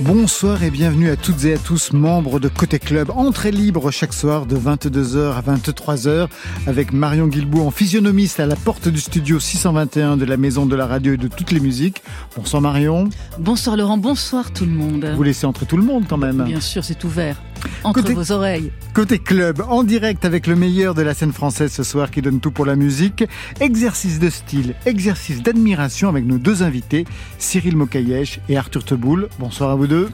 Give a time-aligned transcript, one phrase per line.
[0.00, 3.10] Bonsoir et bienvenue à toutes et à tous, membres de Côté Club.
[3.10, 6.28] Entrée libre chaque soir de 22h à 23h
[6.68, 10.76] avec Marion Guilbault en physionomiste à la porte du studio 621 de la Maison de
[10.76, 12.00] la Radio et de toutes les musiques.
[12.36, 13.08] Bonsoir Marion.
[13.40, 15.04] Bonsoir Laurent, bonsoir tout le monde.
[15.16, 16.44] Vous laissez entrer tout le monde quand même.
[16.44, 17.36] Bien sûr, c'est ouvert.
[17.84, 18.70] Entre Côté- vos oreilles.
[18.94, 22.40] Côté Club, en direct avec le meilleur de la scène française ce soir qui donne
[22.40, 23.24] tout pour la musique.
[23.60, 27.04] Exercice de style, exercice d'admiration avec nos deux invités,
[27.38, 29.28] Cyril Mokayesh et Arthur Teboul.
[29.38, 30.08] Bonsoir à vous deux.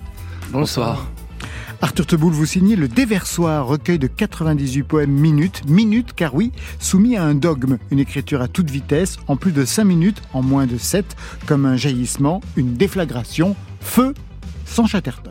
[0.52, 1.08] Bonsoir.
[1.82, 7.16] Arthur Teboul, vous signez le Déversoir, recueil de 98 poèmes minutes, minutes car oui, soumis
[7.16, 10.66] à un dogme, une écriture à toute vitesse, en plus de 5 minutes, en moins
[10.66, 11.04] de 7,
[11.46, 14.14] comme un jaillissement, une déflagration, feu
[14.74, 15.30] sans Chatterton.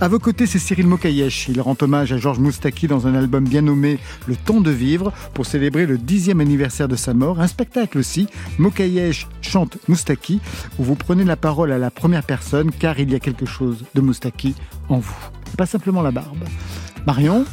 [0.00, 1.48] À vos côtés, c'est Cyril Mokayesh.
[1.48, 5.12] Il rend hommage à Georges Moustaki dans un album bien nommé Le temps de vivre
[5.34, 7.40] pour célébrer le dixième anniversaire de sa mort.
[7.40, 10.40] Un spectacle aussi, Mokayesh chante Moustaki,
[10.78, 13.84] où vous prenez la parole à la première personne car il y a quelque chose
[13.96, 14.54] de Moustaki
[14.88, 15.28] en vous.
[15.56, 16.44] Pas simplement la barbe.
[17.04, 17.44] Marion,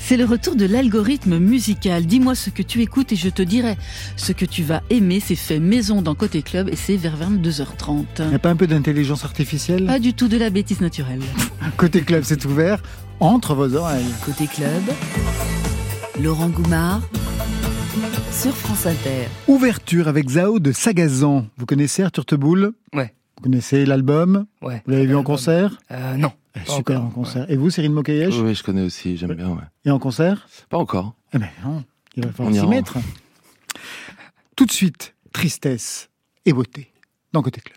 [0.00, 2.06] C'est le retour de l'algorithme musical.
[2.06, 3.76] Dis-moi ce que tu écoutes et je te dirai
[4.16, 5.20] ce que tu vas aimer.
[5.24, 8.04] C'est fait maison dans Côté Club et c'est vers 22h30.
[8.20, 9.86] il n'y a pas un peu d'intelligence artificielle?
[9.86, 11.20] Pas du tout de la bêtise naturelle.
[11.76, 12.82] Côté club, c'est ouvert
[13.20, 14.04] entre vos oreilles.
[14.24, 14.82] Côté club,
[16.22, 17.02] Laurent Goumard
[18.32, 19.28] sur France Inter.
[19.46, 21.46] Ouverture avec Zao de Sagazan.
[21.56, 22.72] Vous connaissez Arthur Teboul?
[22.92, 23.14] Ouais.
[23.44, 24.46] Vous connaissez l'album?
[24.62, 24.82] Ouais.
[24.86, 25.78] Vous l'avez vu en concert?
[25.90, 26.32] Euh, non.
[26.56, 27.50] Eh, Pas Super encore, en concert.
[27.50, 29.64] Et vous, Cyril Mokayesh Oui, je connais aussi, j'aime bien, ouais.
[29.84, 30.48] Et en concert?
[30.70, 31.14] Pas encore.
[31.34, 31.84] Eh ben non,
[32.16, 32.96] il va falloir s'y mettre.
[34.56, 36.08] Tout de suite, tristesse
[36.46, 36.90] et beauté
[37.34, 37.76] dans Côté Club.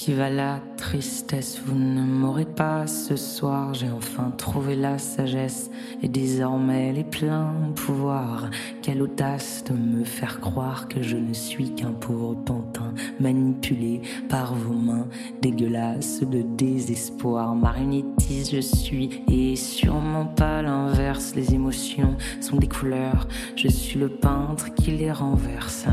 [0.00, 3.74] Qui va la tristesse, vous ne m'aurez pas ce soir.
[3.74, 5.70] J'ai enfin trouvé la sagesse
[6.02, 8.48] et désormais les pleins pouvoirs.
[8.80, 14.00] Quelle audace de me faire croire que je ne suis qu'un pauvre pantin manipulé
[14.30, 15.06] par vos mains
[15.42, 17.54] dégueulasses de désespoir.
[17.54, 21.34] Marionnettiste je suis et sûrement pas l'inverse.
[21.34, 25.84] Les émotions sont des couleurs, je suis le peintre qui les renverse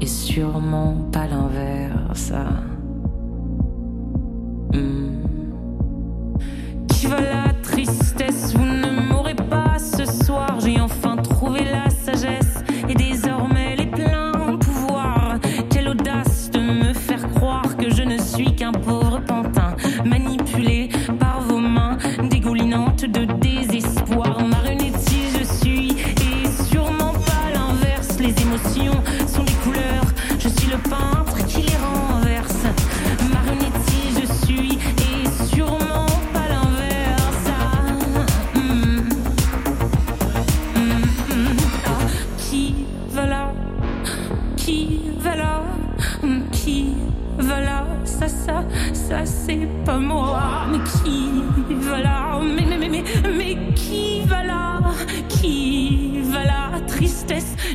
[0.00, 2.32] et sûrement pas l'inverse.
[4.72, 5.22] Hmm.
[6.88, 8.54] Qui va la tristesse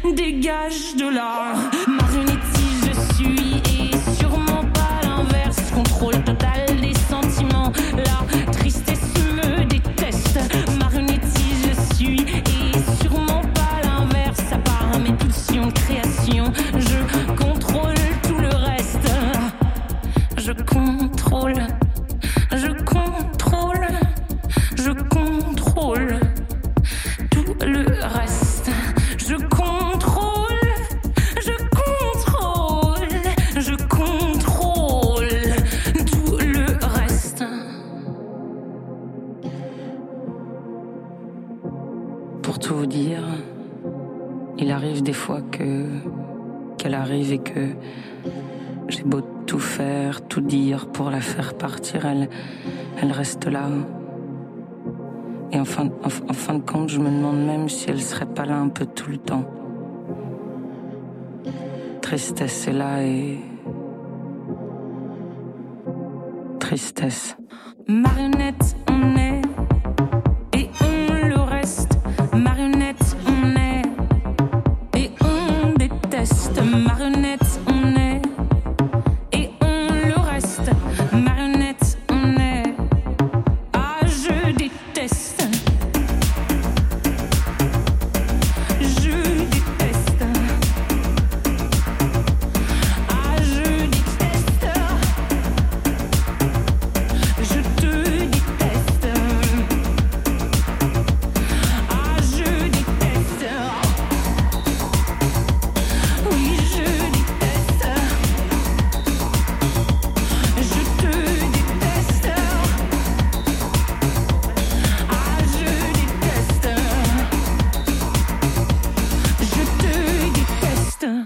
[0.15, 1.53] dégage de là.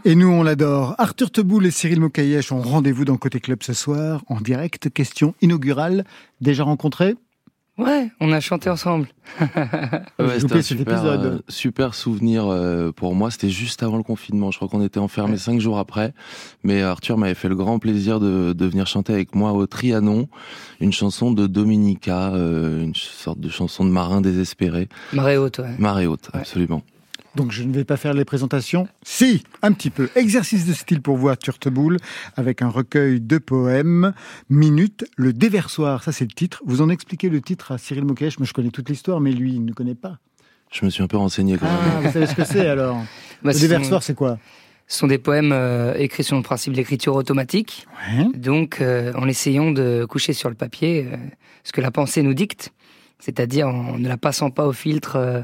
[0.08, 0.94] Et nous, on l'adore.
[1.00, 4.92] Arthur Teboul et Cyril Mokayesh ont rendez-vous dans Côté Club ce soir, en direct.
[4.92, 6.06] Question inaugurale.
[6.42, 7.16] Déjà rencontrés
[7.80, 9.08] Ouais, on a chanté ensemble.
[10.20, 13.32] ouais, c'était un super, euh, super souvenir euh, pour moi.
[13.32, 14.52] C'était juste avant le confinement.
[14.52, 15.38] Je crois qu'on était enfermés ouais.
[15.40, 16.14] cinq jours après.
[16.64, 20.30] Mais Arthur m'avait fait le grand plaisir de, de, venir chanter avec moi au Trianon,
[20.82, 24.88] une chanson de Dominica, euh, une sorte de chanson de marin désespéré.
[25.14, 25.76] Marée haute, ouais.
[25.80, 26.46] Marée haute, ouais.
[27.36, 28.88] Donc je ne vais pas faire les présentations.
[29.04, 30.10] Si, un petit peu.
[30.16, 31.98] Exercice de style pour vous, Turteboul,
[32.36, 34.14] avec un recueil de poèmes.
[34.50, 36.62] Minute, le déversoir, ça c'est le titre.
[36.66, 38.40] Vous en expliquez le titre à Cyril Mokesh.
[38.40, 40.20] Moi je connais toute l'histoire, mais lui il ne connaît pas.
[40.72, 41.76] Je me suis un peu renseigné quand même.
[41.98, 42.98] Ah, vous savez ce que c'est alors
[43.44, 44.38] bah, Le déversoir c'est quoi?
[44.88, 47.88] Ce sont des poèmes euh, écrits sur le principe de l'écriture automatique.
[48.14, 48.28] Ouais.
[48.36, 51.18] Donc, euh, en essayant de coucher sur le papier euh,
[51.64, 52.72] ce que la pensée nous dicte,
[53.20, 55.42] c'est-à-dire en ne la passant pas au filtre euh,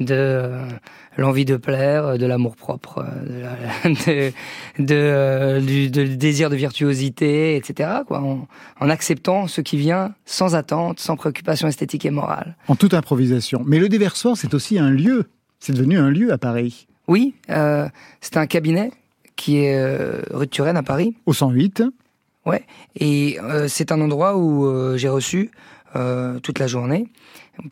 [0.00, 0.68] de euh,
[1.16, 4.32] l'envie de plaire, de l'amour propre, de, la, de,
[4.78, 7.90] de, euh, du, de, désir de virtuosité, etc.
[8.06, 8.48] Quoi, en,
[8.80, 12.56] en, acceptant ce qui vient sans attente, sans préoccupation esthétique et morale.
[12.68, 13.62] En toute improvisation.
[13.66, 15.26] Mais le déversoir, c'est aussi un lieu.
[15.60, 16.86] C'est devenu un lieu à Paris.
[17.08, 17.88] Oui, euh,
[18.20, 18.90] c'est un cabinet
[19.36, 21.16] qui est euh, rue de Turenne à Paris.
[21.26, 21.82] Au 108.
[22.46, 22.64] Ouais,
[22.96, 25.50] et euh, c'est un endroit où euh, j'ai reçu
[26.42, 27.08] toute la journée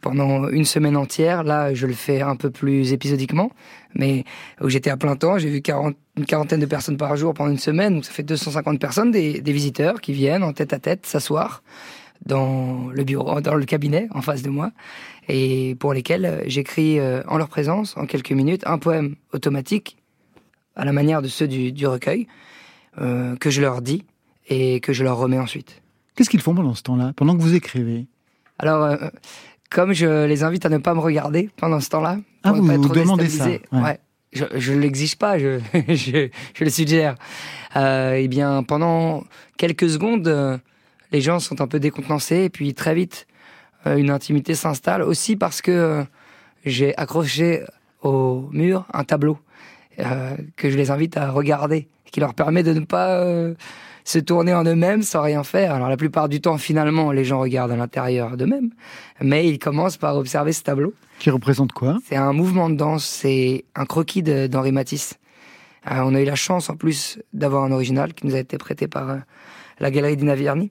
[0.00, 1.42] pendant une semaine entière.
[1.44, 3.50] Là, je le fais un peu plus épisodiquement,
[3.94, 4.24] mais
[4.60, 7.50] où j'étais à plein temps, j'ai vu 40, une quarantaine de personnes par jour pendant
[7.50, 10.78] une semaine, donc ça fait 250 personnes, des, des visiteurs qui viennent en tête à
[10.78, 11.62] tête s'asseoir
[12.26, 14.72] dans le bureau, dans le cabinet en face de moi,
[15.28, 19.96] et pour lesquels j'écris euh, en leur présence, en quelques minutes, un poème automatique
[20.76, 22.26] à la manière de ceux du, du recueil
[23.00, 24.04] euh, que je leur dis
[24.48, 25.82] et que je leur remets ensuite.
[26.14, 28.06] Qu'est-ce qu'ils font pendant ce temps-là, pendant que vous écrivez?
[28.58, 28.96] Alors, euh,
[29.70, 32.76] comme je les invite à ne pas me regarder pendant ce temps-là, ah, vous, pas
[32.76, 33.60] vous demandez ça ouais.
[33.72, 33.98] ouais.
[34.32, 35.58] Je, je l'exige pas, je,
[35.88, 37.16] je, je, le suggère.
[37.76, 39.24] Euh, eh bien, pendant
[39.56, 40.56] quelques secondes, euh,
[41.12, 43.26] les gens sont un peu décontenancés, et puis très vite,
[43.86, 46.04] euh, une intimité s'installe, aussi parce que euh,
[46.64, 47.64] j'ai accroché
[48.02, 49.38] au mur un tableau
[49.98, 53.24] euh, que je les invite à regarder, qui leur permet de ne pas
[54.04, 55.74] se tourner en eux-mêmes sans rien faire.
[55.74, 58.70] Alors la plupart du temps, finalement, les gens regardent à l'intérieur d'eux-mêmes,
[59.20, 60.94] mais ils commencent par observer ce tableau.
[61.18, 61.98] Qui représente quoi?
[62.06, 65.18] C'est un mouvement de danse, c'est un croquis d'Henri Matisse.
[65.90, 68.58] Euh, on a eu la chance en plus d'avoir un original qui nous a été
[68.58, 69.16] prêté par euh,
[69.78, 70.70] la galerie Dina Vierny.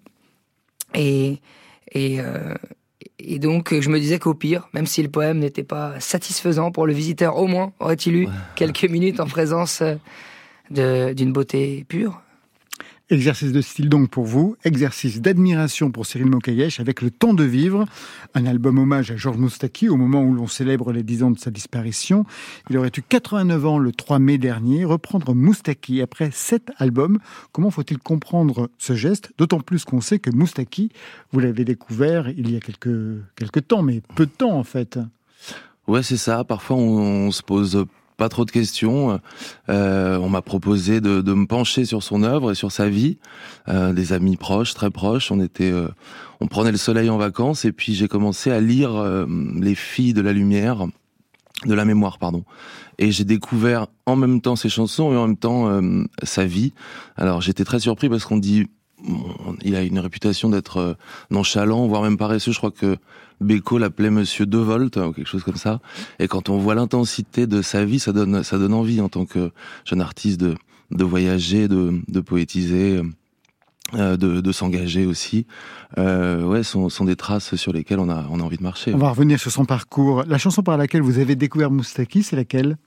[0.94, 1.40] Et,
[1.92, 2.54] et, euh,
[3.20, 6.88] et donc je me disais qu'au pire, même si le poème n'était pas satisfaisant pour
[6.88, 8.34] le visiteur, au moins aurait-il eu ouais.
[8.56, 9.84] quelques minutes en présence
[10.72, 12.22] d'une beauté pure.
[13.12, 17.44] Exercice de style donc pour vous, exercice d'admiration pour Cyril Mokayesh avec Le Temps de
[17.44, 17.86] Vivre,
[18.36, 21.40] un album hommage à Georges Moustaki au moment où l'on célèbre les 10 ans de
[21.40, 22.24] sa disparition.
[22.70, 24.86] Il aurait eu 89 ans le 3 mai dernier.
[24.86, 27.18] Reprendre Moustaki après sept albums,
[27.52, 29.32] comment faut-il comprendre ce geste?
[29.40, 30.92] D'autant plus qu'on sait que Moustaki,
[31.32, 35.00] vous l'avez découvert il y a quelques, quelques temps, mais peu de temps en fait.
[35.88, 36.44] Ouais, c'est ça.
[36.44, 37.88] Parfois, on se pose
[38.19, 39.19] pas trop de questions.
[39.69, 43.18] Euh, on m'a proposé de, de, me pencher sur son œuvre et sur sa vie.
[43.69, 45.31] Euh, des amis proches, très proches.
[45.31, 45.88] On était, euh,
[46.42, 49.26] on prenait le soleil en vacances et puis j'ai commencé à lire euh,
[49.59, 50.85] les filles de la lumière,
[51.66, 52.44] de la mémoire, pardon.
[52.99, 56.73] Et j'ai découvert en même temps ses chansons et en même temps euh, sa vie.
[57.16, 58.68] Alors j'étais très surpris parce qu'on dit
[59.64, 60.98] il a une réputation d'être
[61.32, 62.52] nonchalant, voire même paresseux.
[62.52, 62.98] Je crois que
[63.42, 65.80] Beko l'appelait Monsieur De Volt ou quelque chose comme ça.
[66.20, 69.26] Et quand on voit l'intensité de sa vie, ça donne ça donne envie en tant
[69.26, 69.52] que
[69.86, 70.56] jeune artiste de
[70.92, 73.02] de voyager, de de poétiser.
[73.96, 75.48] Euh, de, de s'engager aussi.
[75.98, 78.94] Euh, ouais, sont, sont des traces sur lesquelles on a, on a envie de marcher.
[78.94, 80.26] On va revenir sur son parcours.
[80.28, 82.78] La chanson par laquelle vous avez découvert Moustaki, c'est laquelle?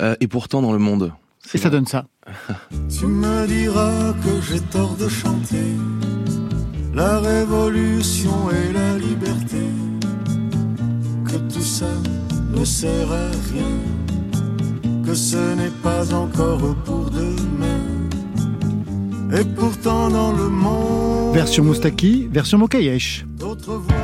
[0.00, 1.12] Euh, Et pourtant dans le monde.
[1.54, 2.04] Et ça donne ça.
[2.98, 5.76] tu me diras que j'ai tort de chanter
[6.94, 9.64] la révolution et la liberté,
[11.24, 11.92] que tout ça
[12.52, 17.80] ne sert à rien, que ce n'est pas encore pour demain.
[19.32, 21.34] Et pourtant dans le monde.
[21.34, 23.24] Version Moustaki, version Mokayesh.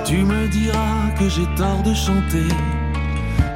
[0.05, 2.49] Tu me diras que j'ai tort de chanter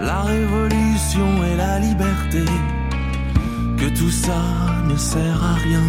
[0.01, 2.45] la révolution et la liberté,
[3.81, 4.43] que tout ça
[4.87, 5.83] ne sert à rien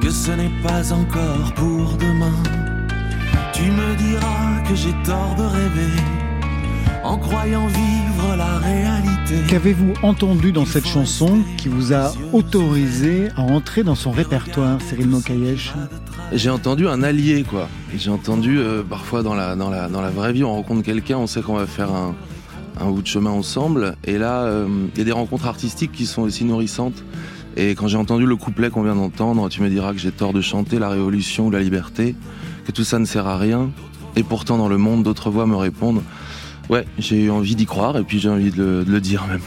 [0.00, 2.42] que ce n'est pas encore pour demain.
[3.52, 5.92] Tu me diras que j'ai tort de rêver
[7.04, 9.34] en croyant vivre la réalité.
[9.48, 15.08] Qu'avez-vous entendu dans cette chanson qui vous a autorisé à entrer dans son répertoire, Cyril
[15.08, 15.74] Mokayesh
[16.32, 17.68] J'ai entendu un allié, quoi.
[17.94, 21.18] J'ai entendu euh, parfois dans la, dans, la, dans la vraie vie, on rencontre quelqu'un,
[21.18, 22.14] on sait qu'on va faire un,
[22.80, 23.96] un bout de chemin ensemble.
[24.04, 27.04] Et là, il euh, y a des rencontres artistiques qui sont aussi nourrissantes.
[27.56, 30.32] Et quand j'ai entendu le couplet qu'on vient d'entendre, tu me diras que j'ai tort
[30.32, 32.16] de chanter la révolution ou la liberté,
[32.64, 33.70] que tout ça ne sert à rien.
[34.16, 36.02] Et pourtant, dans le monde, d'autres voix me répondent.
[36.70, 39.26] Ouais, j'ai eu envie d'y croire et puis j'ai envie de le, de le dire
[39.26, 39.42] même.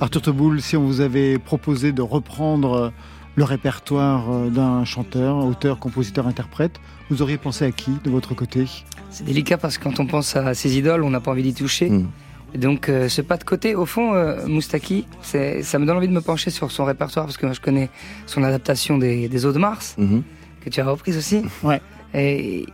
[0.00, 2.92] Arthur Teboul, si on vous avait proposé de reprendre
[3.36, 8.34] le répertoire euh, d'un chanteur, auteur, compositeur, interprète, vous auriez pensé à qui de votre
[8.34, 8.66] côté?
[9.10, 11.54] C'est délicat parce que quand on pense à ses idoles, on n'a pas envie d'y
[11.54, 11.90] toucher.
[11.90, 12.06] Mm.
[12.54, 16.08] Donc euh, ce pas de côté, au fond, euh, Moustaki, c'est- ça me donne envie
[16.08, 17.90] de me pencher sur son répertoire parce que moi, je connais
[18.26, 20.22] son adaptation des, des Eaux de Mars, Mhm.
[20.64, 21.42] que tu as reprise aussi.
[21.62, 21.80] Ouais.
[22.14, 22.64] Et,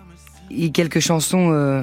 [0.51, 1.83] et quelques chansons euh,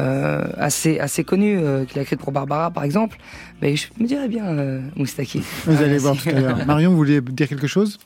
[0.00, 3.18] euh, assez, assez connues euh, qu'il a écrites pour Barbara, par exemple.
[3.62, 5.42] Mais je me dirais bien euh, Moustaki.
[5.66, 6.30] Vous Ah, allez voir merci.
[6.30, 6.66] tout à l'heure.
[6.66, 7.98] Marion, vous vouliez dire quelque chose?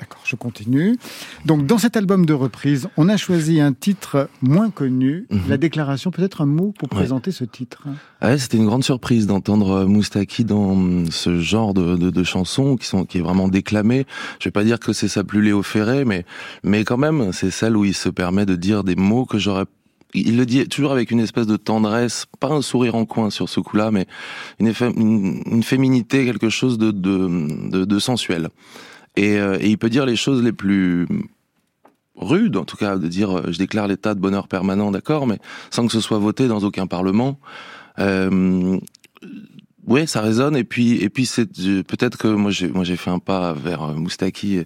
[0.00, 0.96] D'accord, je continue.
[1.44, 5.40] Donc, dans cet album de reprise, on a choisi un titre moins connu, Mhm.
[5.48, 6.10] La Déclaration.
[6.10, 6.96] Peut-être un mot pour Ouais.
[7.00, 7.84] présenter ce titre?
[8.22, 12.24] Ouais, c'était une grande surprise d'entendre euh, Moustaki dans hum, ce genre de, de, de
[12.24, 14.06] chansons qui sont qui est vraiment déclamée.
[14.38, 16.24] Je vais pas dire que c'est sa plus Léo Ferré, mais
[16.64, 19.64] mais quand même, c'est celle où il se permet de dire des mots que j'aurais
[20.12, 23.48] il le dit toujours avec une espèce de tendresse, pas un sourire en coin sur
[23.48, 24.06] ce coup-là, mais
[24.58, 28.48] une, une, une féminité, quelque chose de, de, de, de sensuel.
[29.16, 31.06] Et, euh, et il peut dire les choses les plus
[32.16, 35.38] rudes, en tout cas, de dire euh, je déclare l'état de bonheur permanent, d'accord, mais
[35.70, 37.38] sans que ce soit voté dans aucun parlement.
[37.98, 38.78] Euh,
[39.86, 40.56] ouais, ça résonne.
[40.56, 41.28] Et puis, et puis
[41.86, 44.64] peut-être que moi j'ai moi j'ai fait un pas vers Moustaki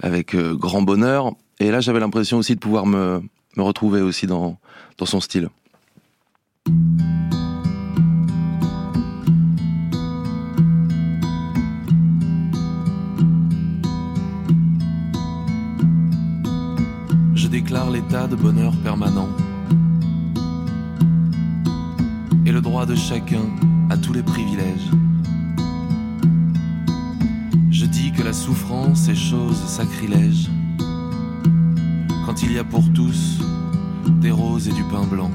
[0.00, 1.32] avec grand bonheur.
[1.58, 3.20] Et là, j'avais l'impression aussi de pouvoir me
[3.56, 4.58] me retrouver aussi dans
[4.98, 5.48] dans son style.
[17.70, 19.28] Déclare l'état de bonheur permanent
[22.44, 23.44] et le droit de chacun
[23.90, 24.90] à tous les privilèges.
[27.70, 30.50] Je dis que la souffrance est chose sacrilège
[32.26, 33.38] quand il y a pour tous
[34.20, 35.30] des roses et du pain blanc.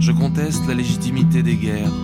[0.00, 1.98] Je conteste la légitimité des guerres,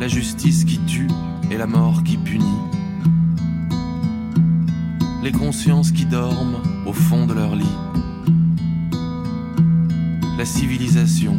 [0.00, 1.10] la justice qui tue
[1.50, 2.46] et la mort qui punit,
[5.22, 7.64] les consciences qui dorment au fond de leur lit
[10.36, 11.38] la civilisation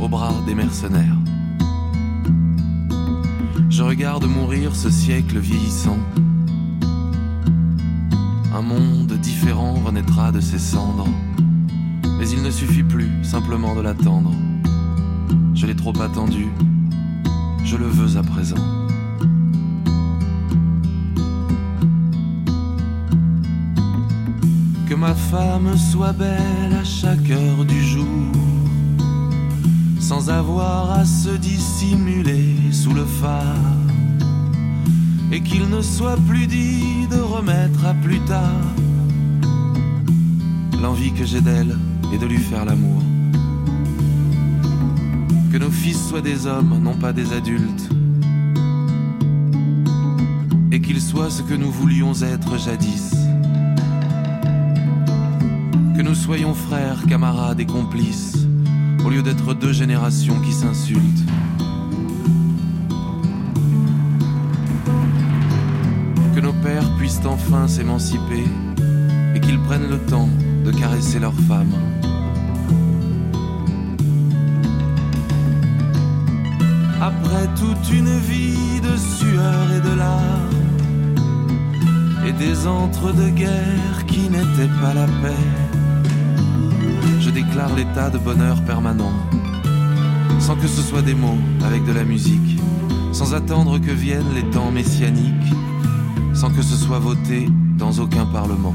[0.00, 1.16] au bras des mercenaires.
[3.68, 5.98] Je regarde mourir ce siècle vieillissant.
[8.54, 11.08] Un monde différent renaîtra de ses cendres,
[12.18, 14.32] mais il ne suffit plus simplement de l'attendre.
[15.54, 16.46] Je l'ai trop attendu,
[17.64, 18.81] je le veux à présent.
[25.14, 28.32] Femme soit belle à chaque heure du jour,
[30.00, 33.78] sans avoir à se dissimuler sous le phare,
[35.30, 38.74] et qu'il ne soit plus dit de remettre à plus tard.
[40.80, 41.78] L'envie que j'ai d'elle
[42.12, 43.02] et de lui faire l'amour.
[45.52, 47.88] Que nos fils soient des hommes, non pas des adultes,
[50.72, 52.81] et qu'ils soient ce que nous voulions être jadis
[56.22, 58.46] soyons frères, camarades et complices,
[59.04, 61.26] au lieu d'être deux générations qui s'insultent.
[66.32, 68.44] Que nos pères puissent enfin s'émanciper
[69.34, 70.28] et qu'ils prennent le temps
[70.64, 71.74] de caresser leurs femmes.
[77.00, 80.62] Après toute une vie de sueur et de larmes,
[82.24, 85.71] et des entre-deux-guerres qui n'étaient pas la paix.
[87.24, 89.12] Je déclare l'état de bonheur permanent,
[90.40, 92.58] sans que ce soit des mots avec de la musique,
[93.12, 95.54] sans attendre que viennent les temps messianiques,
[96.34, 97.48] sans que ce soit voté
[97.78, 98.74] dans aucun parlement.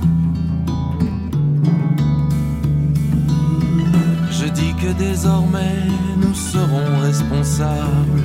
[4.32, 5.84] Je dis que désormais
[6.22, 8.24] nous serons responsables,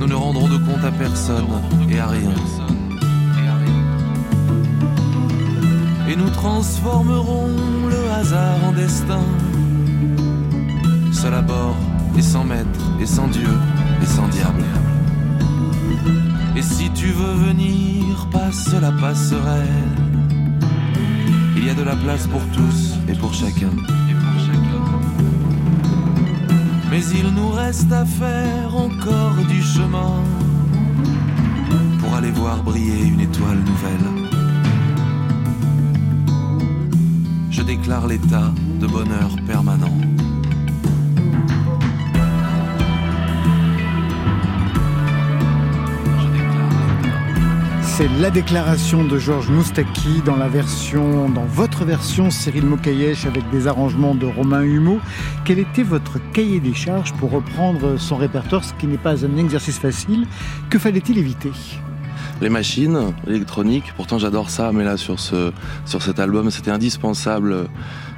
[0.00, 1.48] nous ne rendrons de compte à personne
[1.88, 2.34] et à rien.
[6.12, 7.48] et nous transformerons
[7.88, 9.24] le hasard en destin.
[11.22, 11.76] Seul à bord
[12.18, 13.48] et sans maître et sans Dieu
[14.02, 14.64] et sans diable.
[16.56, 19.94] Et si tu veux venir, passe la passerelle.
[21.56, 23.70] Il y a de la place pour tous et pour chacun.
[26.90, 30.24] Mais il nous reste à faire encore du chemin
[32.00, 34.32] pour aller voir briller une étoile nouvelle.
[37.52, 38.50] je déclare l'état
[38.80, 40.11] de bonheur permanent.
[47.94, 53.42] C'est la déclaration de Georges Moustaki dans la version, dans votre version, Cyril Mokayesh avec
[53.50, 54.98] des arrangements de Romain Humeau.
[55.44, 59.36] Quel était votre cahier des charges pour reprendre son répertoire, ce qui n'est pas un
[59.36, 60.26] exercice facile?
[60.70, 61.52] Que fallait-il éviter?
[62.40, 63.92] Les machines électroniques.
[63.94, 65.52] Pourtant, j'adore ça, mais là, sur ce,
[65.84, 67.68] sur cet album, c'était indispensable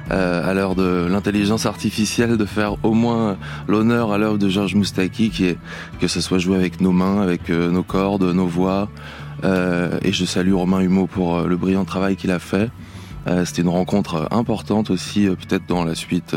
[0.09, 3.35] euh, à l'heure de l'intelligence artificielle de faire au moins
[3.67, 5.57] l'honneur à l'œuvre de Georges Moustaki,
[5.99, 8.87] que ce soit joué avec nos mains, avec euh, nos cordes, nos voix.
[9.43, 12.69] Euh, et je salue Romain Humeau pour le brillant travail qu'il a fait.
[13.43, 16.35] C'était une rencontre importante aussi, peut-être dans la suite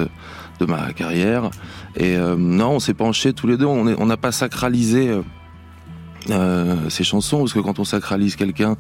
[0.59, 1.51] de ma carrière.
[1.97, 3.67] Et non, on s'est penché tous les deux.
[3.67, 5.15] On n'a pas sacralisé
[6.31, 8.77] euh, ces chansons, parce que quand on sacralise quelqu'un,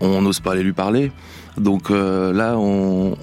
[0.00, 1.12] on n'ose pas aller lui parler.
[1.56, 3.16] Donc euh, là, on,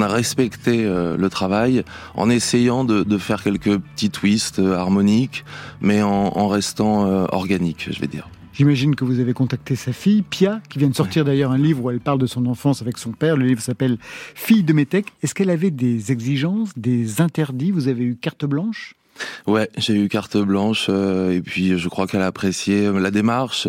[0.00, 5.44] a respecté euh, le travail en essayant de, faire quelques petits twists harmoniques,
[5.80, 8.28] mais en, en restant organique, je vais dire.
[8.60, 11.82] J'imagine que vous avez contacté sa fille, Pia, qui vient de sortir d'ailleurs un livre
[11.82, 13.38] où elle parle de son enfance avec son père.
[13.38, 15.14] Le livre s'appelle Fille de Métèque.
[15.22, 17.70] Est-ce qu'elle avait des exigences, des interdits?
[17.70, 18.96] Vous avez eu carte blanche?
[19.46, 23.10] Ouais, j'ai eu carte blanche euh, et puis je crois qu'elle a apprécié euh, la
[23.10, 23.68] démarche.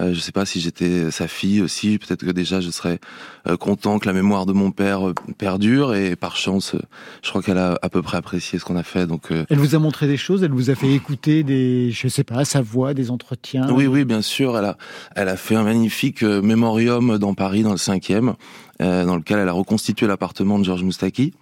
[0.00, 3.00] Euh, je sais pas si j'étais sa fille aussi, peut-être que déjà je serais
[3.46, 5.00] euh, content que la mémoire de mon père
[5.36, 6.74] perdure et par chance,
[7.22, 9.06] je crois qu'elle a à peu près apprécié ce qu'on a fait.
[9.06, 12.24] Donc elle vous a montré des choses, elle vous a fait écouter des, je sais
[12.24, 13.68] pas, sa voix, des entretiens?
[13.70, 14.56] Oui, oui, bien sûr.
[14.56, 14.78] Elle a,
[15.16, 18.34] elle a fait un magnifique mémorium dans Paris, dans le cinquième,
[18.78, 21.34] dans lequel elle a reconstitué l'appartement de Georges Moustaki.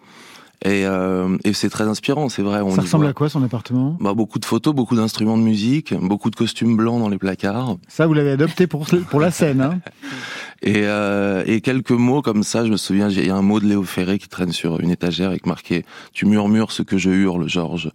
[0.64, 2.60] Et, euh, et c'est très inspirant, c'est vrai.
[2.60, 3.96] On ça ressemble à quoi son appartement?
[4.00, 7.76] Bah, Beaucoup de photos, beaucoup d'instruments de musique, beaucoup de costumes blancs dans les placards.
[7.86, 9.60] Ça, vous l'avez adopté pour, pour la scène.
[9.60, 9.78] Hein?
[10.62, 13.60] et, euh, et quelques mots comme ça, je me souviens, il y a un mot
[13.60, 17.10] de Léo Ferré qui traîne sur une étagère avec marqué «Tu murmures ce que je
[17.10, 17.90] hurle, Georges»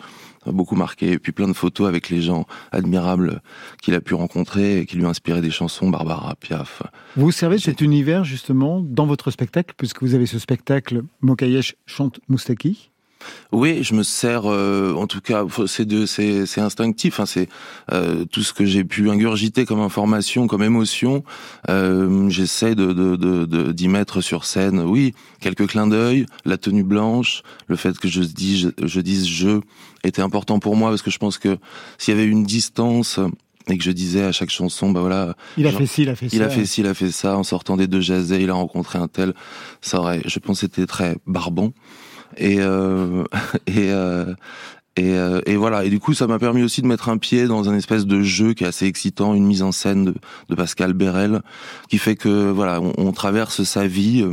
[0.52, 1.14] beaucoup marqué.
[1.14, 3.42] Et puis plein de photos avec les gens admirables
[3.82, 6.84] qu'il a pu rencontrer et qui lui ont inspiré des chansons, Barbara, Piaf.
[7.16, 12.20] Vous servez cet univers justement dans votre spectacle, puisque vous avez ce spectacle Mokayesh chante
[12.28, 12.90] Moustaki
[13.52, 17.20] oui, je me sers, euh, en tout cas, c'est c'est instinctif.
[17.20, 17.48] Hein, c'est
[17.92, 21.24] euh, tout ce que j'ai pu ingurgiter comme information, comme émotion.
[21.70, 24.80] Euh, J'essaie de d'y de, mettre sur scène.
[24.80, 29.62] Oui, quelques clins d'œil, la tenue blanche, le fait que je dise je, dise je
[30.04, 31.58] était important pour moi parce que je pense que
[31.98, 33.20] s'il y avait une distance
[33.70, 35.36] et que je disais à chaque chanson, bah voilà.
[35.58, 36.36] Il a fait ci, il a fait ça.
[36.36, 37.38] Il a fait ci, il a fait ça.
[37.38, 39.34] En sortant des deux jazzés, il a rencontré un tel.
[39.82, 41.72] Ça aurait, je pense, c'était très barbant.
[42.38, 43.24] Et euh,
[43.68, 44.34] et euh,
[45.00, 45.86] euh, et, voilà.
[45.86, 48.22] Et du coup, ça m'a permis aussi de mettre un pied dans un espèce de
[48.22, 50.14] jeu qui est assez excitant, une mise en scène de,
[50.50, 51.42] de Pascal Bérel,
[51.90, 54.24] qui fait que voilà, on, traverse sa vie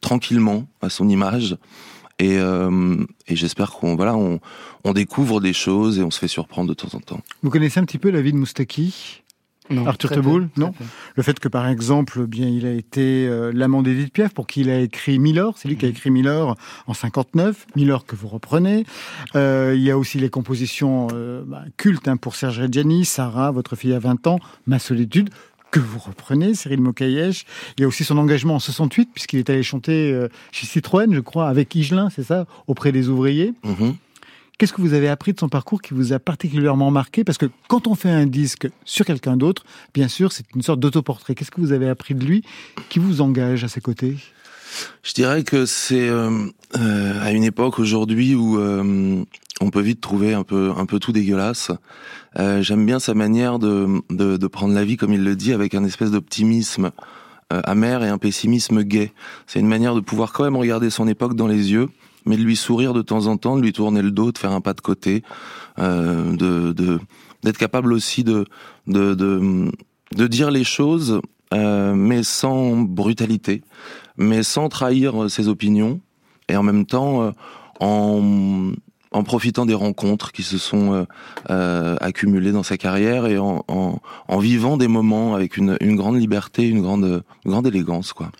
[0.00, 1.58] tranquillement à son image.
[2.18, 4.40] Et, et j'espère qu'on voilà, on,
[4.84, 7.20] on, découvre des choses et on se fait surprendre de temps en temps.
[7.42, 9.19] Vous connaissez un petit peu la vie de Moustaki?
[9.70, 10.72] Non, Arthur Teboul Non.
[11.16, 14.62] Le fait que, par exemple, bien, il a été euh, l'amant d'Edith Piaf pour qui
[14.62, 15.52] il a écrit Miller.
[15.56, 16.54] C'est lui qui a écrit Miller
[16.86, 17.66] en 59.
[17.76, 18.84] Miller que vous reprenez.
[19.36, 23.50] Euh, il y a aussi les compositions euh, bah, cultes hein, pour Serge Reggiani, Sarah,
[23.50, 25.30] votre fille a 20 ans, Ma solitude
[25.70, 27.44] que vous reprenez, Cyril Mokayesh.
[27.78, 31.12] Il y a aussi son engagement en 68, puisqu'il est allé chanter euh, chez Citroën,
[31.12, 33.54] je crois, avec Igelin, c'est ça, auprès des ouvriers.
[33.64, 33.94] Mm-hmm.
[34.60, 37.24] Qu'est-ce que vous avez appris de son parcours qui vous a particulièrement marqué?
[37.24, 40.80] Parce que quand on fait un disque sur quelqu'un d'autre, bien sûr, c'est une sorte
[40.80, 41.34] d'autoportrait.
[41.34, 42.44] Qu'est-ce que vous avez appris de lui
[42.90, 44.18] qui vous engage à ses côtés?
[45.02, 46.44] Je dirais que c'est euh,
[46.76, 49.24] euh, à une époque aujourd'hui où euh,
[49.62, 51.70] on peut vite trouver un peu un peu tout dégueulasse.
[52.38, 55.54] Euh, J'aime bien sa manière de, de, de prendre la vie, comme il le dit,
[55.54, 56.90] avec un espèce d'optimisme
[57.50, 59.14] euh, amer et un pessimisme gai.
[59.46, 61.88] C'est une manière de pouvoir quand même regarder son époque dans les yeux
[62.26, 64.52] mais de lui sourire de temps en temps, de lui tourner le dos, de faire
[64.52, 65.22] un pas de côté,
[65.78, 67.00] euh, de
[67.42, 68.44] d'être capable aussi de,
[68.86, 71.20] de de, dire les choses,
[71.54, 73.62] euh, mais sans brutalité,
[74.16, 76.00] mais sans trahir ses opinions,
[76.48, 77.30] et en même temps euh,
[77.80, 78.72] en
[79.12, 81.04] en profitant des rencontres qui se sont euh,
[81.50, 85.96] euh, accumulées dans sa carrière et en, en, en, vivant des moments avec une, une
[85.96, 88.30] grande liberté, une grande, une grande élégance, quoi.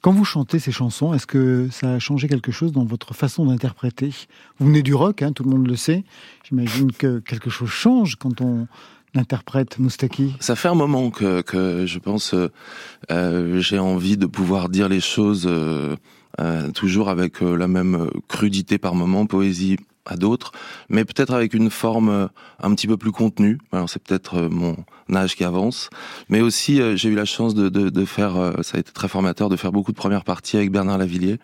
[0.00, 3.46] Quand vous chantez ces chansons, est-ce que ça a changé quelque chose dans votre façon
[3.46, 4.12] d'interpréter?
[4.58, 6.04] Vous venez du rock, hein, tout le monde le sait.
[6.48, 8.68] J'imagine que quelque chose change quand on
[9.16, 10.34] interprète Moustaki.
[10.38, 11.42] Ça fait un moment que,
[11.86, 12.48] je pense euh,
[13.10, 15.96] euh j'ai envie de pouvoir dire les choses euh,
[16.74, 19.78] toujours avec la même crudité par moment, poésie
[20.08, 20.52] à d'autres,
[20.88, 22.26] mais peut-être avec une forme euh,
[22.62, 23.58] un petit peu plus contenue.
[23.72, 24.76] Alors c'est peut-être euh, mon
[25.14, 25.90] âge qui avance,
[26.28, 29.08] mais aussi euh, j'ai eu la chance de, de, de, faire, ça a été très
[29.08, 31.38] formateur, de faire beaucoup de premières parties avec Bernard Lavillier.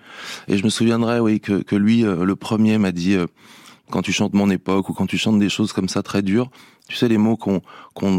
[0.48, 3.16] Et je me souviendrai, oui, que, que lui, le premier m'a dit
[3.90, 6.50] quand tu chantes mon époque ou quand tu chantes des choses comme ça très dures,
[6.88, 7.60] tu sais les mots qu'on,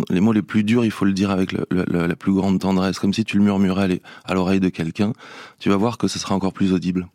[0.10, 3.14] les mots les plus durs, il faut le dire avec la plus grande tendresse, comme
[3.14, 5.14] si tu le murmurais à l'oreille de quelqu'un.
[5.60, 7.08] Tu vas voir que ce sera encore plus audible.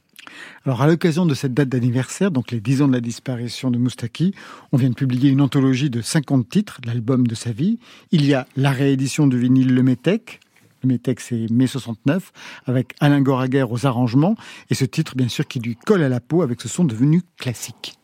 [0.65, 3.79] Alors, à l'occasion de cette date d'anniversaire, donc les 10 ans de la disparition de
[3.79, 4.35] Moustaki,
[4.73, 7.79] on vient de publier une anthologie de 50 titres, l'album de sa vie.
[8.13, 10.41] Il y a la réédition du vinyle Le Métèque,
[10.83, 12.33] le Métèque, c'est mai 69,
[12.67, 14.35] avec Alain Goraguer aux arrangements,
[14.71, 17.23] et ce titre, bien sûr, qui lui colle à la peau avec ce son devenu
[17.39, 17.99] classique.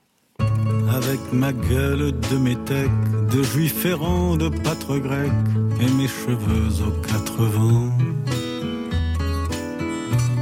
[0.90, 2.90] Avec ma gueule de métèque,
[3.32, 5.32] de juif errant, de pâtre grec,
[5.80, 7.96] et mes cheveux aux quatre vents.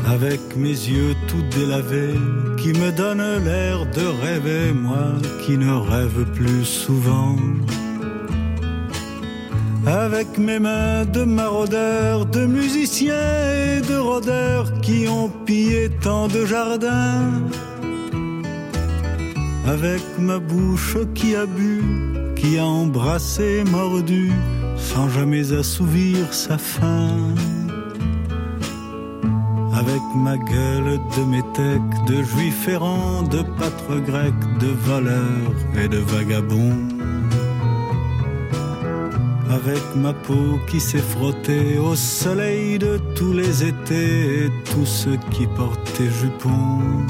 [0.07, 2.21] Avec mes yeux tout délavés,
[2.59, 5.13] qui me donnent l'air de rêver, moi
[5.45, 7.37] qui ne rêve plus souvent
[9.87, 16.45] avec mes mains de maraudeurs, de musiciens et de rôdeurs qui ont pillé tant de
[16.47, 17.43] jardins,
[19.67, 21.83] avec ma bouche qui a bu,
[22.37, 24.33] qui a embrassé, mordu,
[24.77, 27.35] sans jamais assouvir sa faim.
[29.87, 35.99] Avec ma gueule de métèque, de juif errant, de pâtre grec, de voleur et de
[35.99, 36.73] vagabond
[39.55, 45.19] avec ma peau qui s'est frottée au soleil de tous les étés et tous ceux
[45.31, 47.07] qui portaient jupons.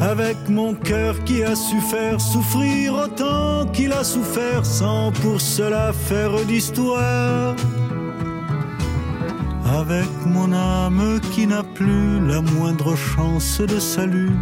[0.00, 5.92] Avec mon cœur qui a su faire souffrir autant qu'il a souffert sans pour cela
[5.92, 7.56] faire d'histoire.
[9.70, 14.32] Avec mon âme qui n'a plus la moindre chance de salut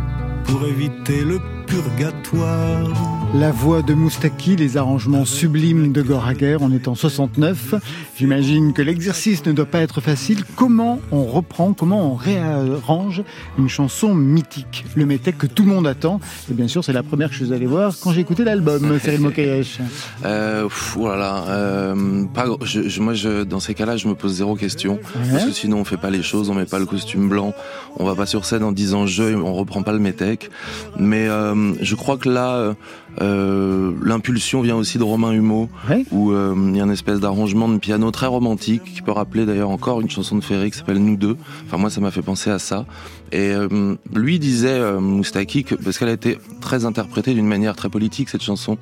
[0.45, 3.26] pour éviter le purgatoire.
[3.35, 7.75] La voix de Moustaki, les arrangements sublimes de Goraguer, on est en 69.
[8.17, 10.45] J'imagine que l'exercice ne doit pas être facile.
[10.55, 13.23] Comment on reprend, comment on réarrange
[13.59, 14.85] une chanson mythique?
[14.95, 16.21] Le métèque que tout le monde attend.
[16.51, 18.99] Et bien sûr, c'est la première que je suis allé voir quand j'ai écouté l'album,
[19.01, 19.79] Cyril Mokayesh.
[20.25, 24.99] Euh, voilà, euh, pas, je, moi, je, dans ces cas-là, je me pose zéro question.
[25.31, 27.53] Parce que sinon, on fait pas les choses, on met pas le costume blanc,
[27.97, 30.51] on va pas sur scène en disant je, on reprend pas le métèque.
[30.99, 32.75] Mais euh, je crois que là,
[33.23, 35.69] euh, l'impulsion vient aussi de Romain Humeau,
[36.11, 39.47] où euh, il y a une espèce d'arrangement de piano très romantique qui peut rappeler
[39.47, 41.37] d'ailleurs encore une chanson de Ferry qui s'appelle Nous deux.
[41.67, 42.85] Enfin moi ça m'a fait penser à ça.
[43.33, 47.89] Et euh, lui disait Moustaki que parce qu'elle a été très interprétée d'une manière très
[47.89, 48.79] politique cette chanson.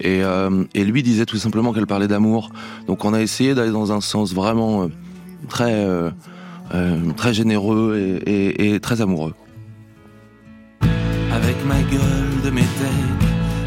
[0.00, 0.20] Et,
[0.74, 2.50] et lui disait tout simplement qu'elle parlait d'amour.
[2.86, 4.88] Donc on a essayé d'aller dans un sens vraiment
[5.48, 5.86] très
[7.16, 9.34] très généreux et, et, et très amoureux.
[11.32, 13.11] Avec ma gueule de métèque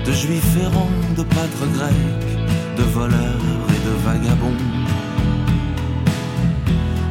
[0.06, 2.38] de juifs errants, de pâtres grecs,
[2.78, 4.63] de voleurs et de vagabonds.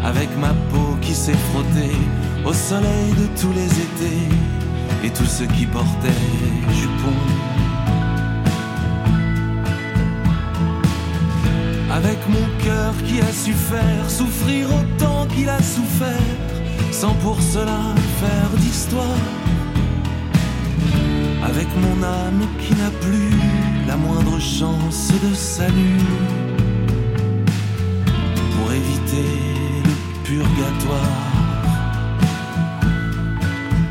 [0.04, 1.96] Avec ma peau qui s'est frottée
[2.44, 4.28] au soleil de tous les étés,
[5.02, 6.24] et tous ceux qui portaient
[6.80, 7.22] jupons.
[11.92, 16.32] Avec mon cœur qui a su faire souffrir autant qu'il a souffert,
[16.90, 17.80] sans pour cela
[18.20, 19.24] faire d'histoire
[21.44, 23.30] avec mon âme qui n'a plus
[23.86, 26.00] la moindre chance de salut
[28.56, 29.28] pour éviter
[29.84, 31.34] le purgatoire.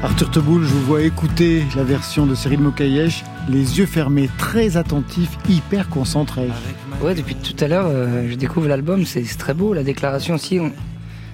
[0.01, 4.75] Arthur Teboul, je vous vois écouter la version de Cyril Mokayesh, les yeux fermés, très
[4.75, 6.49] attentifs, hyper concentrés.
[7.01, 10.59] Ouais, depuis tout à l'heure, euh, je découvre l'album, c'est très beau, la déclaration aussi.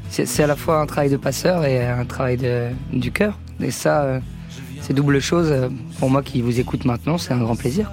[0.09, 3.37] C'est à la fois un travail de passeur et un travail de, du cœur.
[3.61, 4.19] Et ça, euh,
[4.81, 5.47] c'est double chose.
[5.51, 7.91] Euh, pour moi qui vous écoute maintenant, c'est un grand plaisir.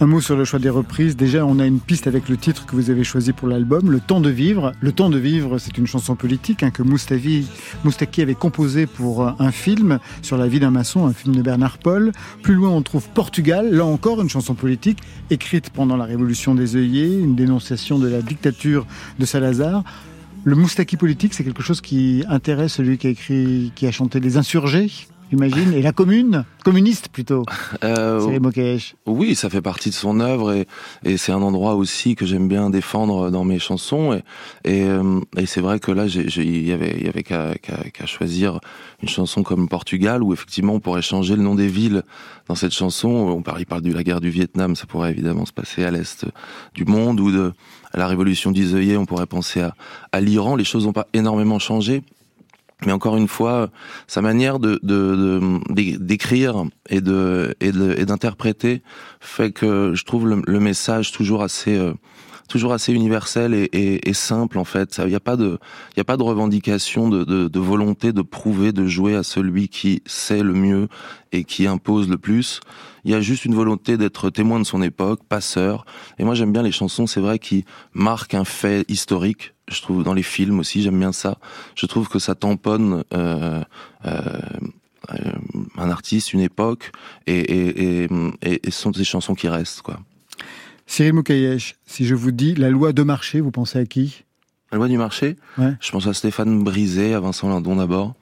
[0.00, 1.16] Un mot sur le choix des reprises.
[1.16, 4.00] Déjà, on a une piste avec le titre que vous avez choisi pour l'album, Le
[4.00, 4.72] temps de vivre.
[4.80, 9.30] Le temps de vivre, c'est une chanson politique hein, que Moustaki avait composée pour euh,
[9.38, 12.12] un film sur la vie d'un maçon, un film de Bernard Paul.
[12.42, 14.98] Plus loin, on trouve Portugal, là encore une chanson politique
[15.30, 18.86] écrite pendant la Révolution des œillets, une dénonciation de la dictature
[19.18, 19.84] de Salazar.
[20.44, 23.14] Le Moustaki politique, c'est quelque chose qui intéresse celui qui a
[23.74, 24.90] qui a chanté Les Insurgés
[25.34, 27.44] j'imagine, et la commune, communiste plutôt.
[27.82, 28.38] Euh,
[29.06, 30.66] oui, ça fait partie de son œuvre et,
[31.04, 34.12] et c'est un endroit aussi que j'aime bien défendre dans mes chansons.
[34.12, 34.22] Et,
[34.64, 38.60] et, euh, et c'est vrai que là, il y avait, y avait qu'à choisir
[39.02, 42.02] une chanson comme Portugal où effectivement on pourrait changer le nom des villes
[42.48, 43.08] dans cette chanson.
[43.08, 45.90] On parle, il parle de la guerre du Vietnam, ça pourrait évidemment se passer à
[45.90, 46.26] l'est
[46.74, 47.52] du monde ou de
[47.94, 49.74] la révolution d'Iseuillet, on pourrait penser à,
[50.10, 50.56] à l'Iran.
[50.56, 52.02] Les choses n'ont pas énormément changé.
[52.86, 53.70] Mais encore une fois,
[54.06, 54.78] sa manière de
[55.98, 58.82] d'écrire et de et d'interpréter
[59.20, 61.94] fait que je trouve le, message toujours assez euh,
[62.48, 65.00] toujours assez universel et, et, et simple en fait.
[65.02, 65.58] Il n'y a pas de,
[65.96, 69.68] il a pas de revendication de, de, de, volonté de prouver, de jouer à celui
[69.68, 70.88] qui sait le mieux
[71.32, 72.60] et qui impose le plus.
[73.04, 75.84] Il y a juste une volonté d'être témoin de son époque, passeur.
[76.18, 79.53] Et moi j'aime bien les chansons, c'est vrai, qui marquent un fait historique.
[79.68, 81.38] Je trouve dans les films aussi, j'aime bien ça.
[81.74, 83.04] Je trouve que ça tamponne.
[83.12, 83.62] Euh,
[84.06, 84.38] euh,
[85.10, 85.32] euh
[85.76, 86.90] un artiste, une époque,
[87.26, 88.08] et, et, et,
[88.66, 90.00] et, ce sont des chansons qui restent, quoi.
[90.86, 94.24] Cyril Moukayesh, si je vous dis la loi de marché, vous pensez à qui?
[94.72, 95.36] La loi du marché?
[95.58, 95.74] Ouais.
[95.80, 98.14] Je pense à Stéphane Brisé, à Vincent Lindon d'abord,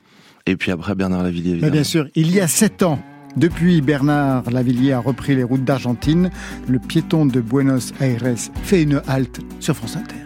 [0.47, 1.61] et puis après Bernard Lavillier.
[1.61, 3.01] Bah bien sûr, il y a sept ans,
[3.37, 6.31] depuis, Bernard Lavillier a repris les routes d'Argentine.
[6.69, 10.22] Le piéton de Buenos Aires fait une halte sur France Inter.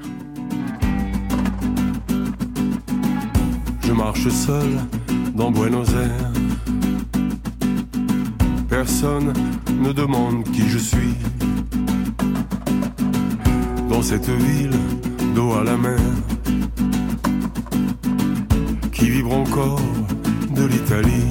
[4.27, 4.71] Marche seul
[5.35, 6.33] dans Buenos Aires.
[8.69, 9.33] Personne
[9.81, 11.15] ne demande qui je suis
[13.89, 14.79] dans cette ville
[15.35, 16.01] d'eau à la mer
[18.93, 19.81] qui vibre encore
[20.51, 21.31] de l'Italie.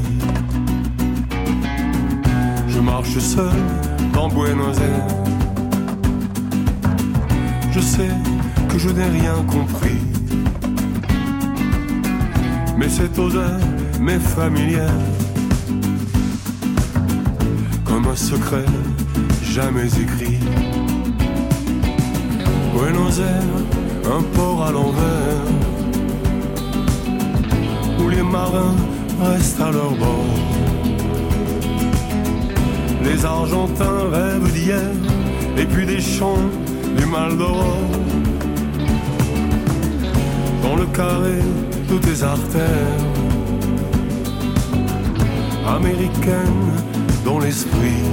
[2.69, 3.60] Je marche seul
[4.13, 5.23] dans Buenos Aires.
[7.71, 8.15] Je sais
[8.69, 9.99] que je n'ai rien compris,
[12.77, 13.59] mais cette odeur
[13.99, 14.89] m'est familière
[17.85, 18.65] comme un secret
[19.41, 20.39] jamais écrit.
[22.73, 25.45] Buenos Aires, un port à l'envers,
[27.99, 28.75] où les marins
[29.21, 30.35] restent à leur bord.
[33.03, 34.91] Les Argentins rêvent d'hier,
[35.57, 36.49] et puis des chants
[36.97, 37.77] du mal d'or.
[40.63, 41.39] Dans le carré
[41.95, 42.99] de tes artères,
[45.67, 46.73] américaines
[47.23, 48.03] dans l'esprit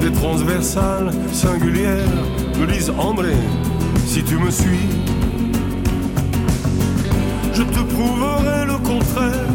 [0.00, 2.20] des transversales singulières
[2.60, 3.36] me disent André,
[4.06, 4.86] si tu me suis,
[7.54, 9.52] je te prouverai le contraire.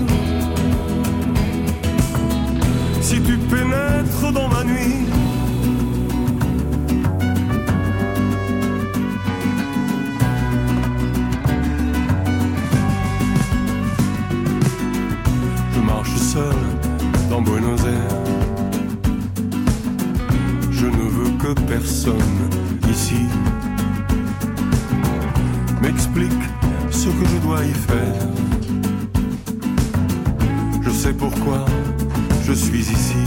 [3.01, 5.05] Si tu pénètres dans ma nuit,
[21.39, 22.49] que personne
[22.89, 23.27] ici
[25.81, 26.31] m'explique
[26.89, 28.27] ce que je dois y faire.
[30.81, 31.65] Je sais pourquoi
[32.45, 33.23] je suis ici.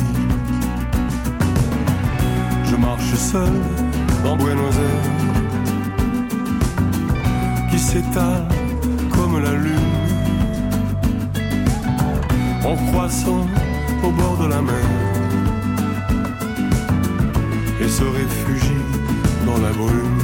[2.71, 3.53] Je marche seul
[4.25, 5.11] dans Buenos Aires,
[7.71, 8.49] qui s'étale
[9.11, 9.99] comme la lune,
[12.65, 13.47] en croissant
[14.03, 15.22] au bord de la mer
[17.99, 18.85] se réfugie
[19.45, 20.19] dans la brume.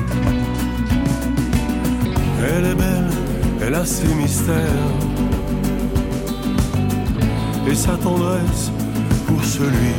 [2.43, 3.11] Elle est belle,
[3.61, 4.95] elle a ses mystères
[7.71, 8.73] et sa tendresse
[9.27, 9.95] pour celui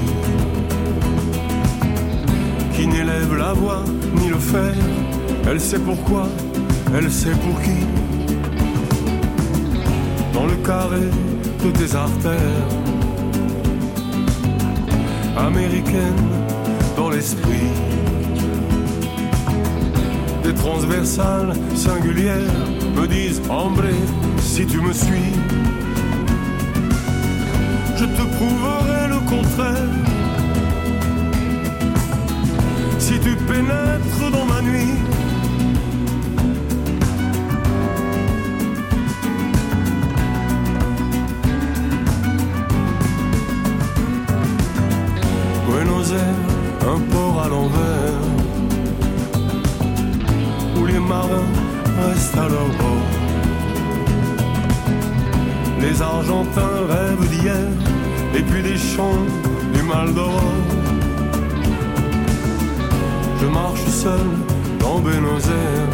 [2.74, 3.84] qui n'élève la voix
[4.20, 4.74] ni le fer.
[5.48, 6.28] Elle sait pourquoi,
[6.96, 7.82] elle sait pour qui.
[10.34, 11.08] Dans le carré
[11.64, 12.68] de tes artères
[15.38, 16.30] américaines
[17.00, 17.72] dans l'esprit.
[20.44, 22.54] Des transversales singulières
[22.98, 23.90] me disent Hombre,
[24.40, 25.32] si tu me suis,
[28.00, 29.94] je te prouverai le contraire.
[33.00, 34.96] Si tu pénètres dans ma nuit,
[63.42, 64.28] Je marche seul
[64.80, 65.94] dans Buenos Aires.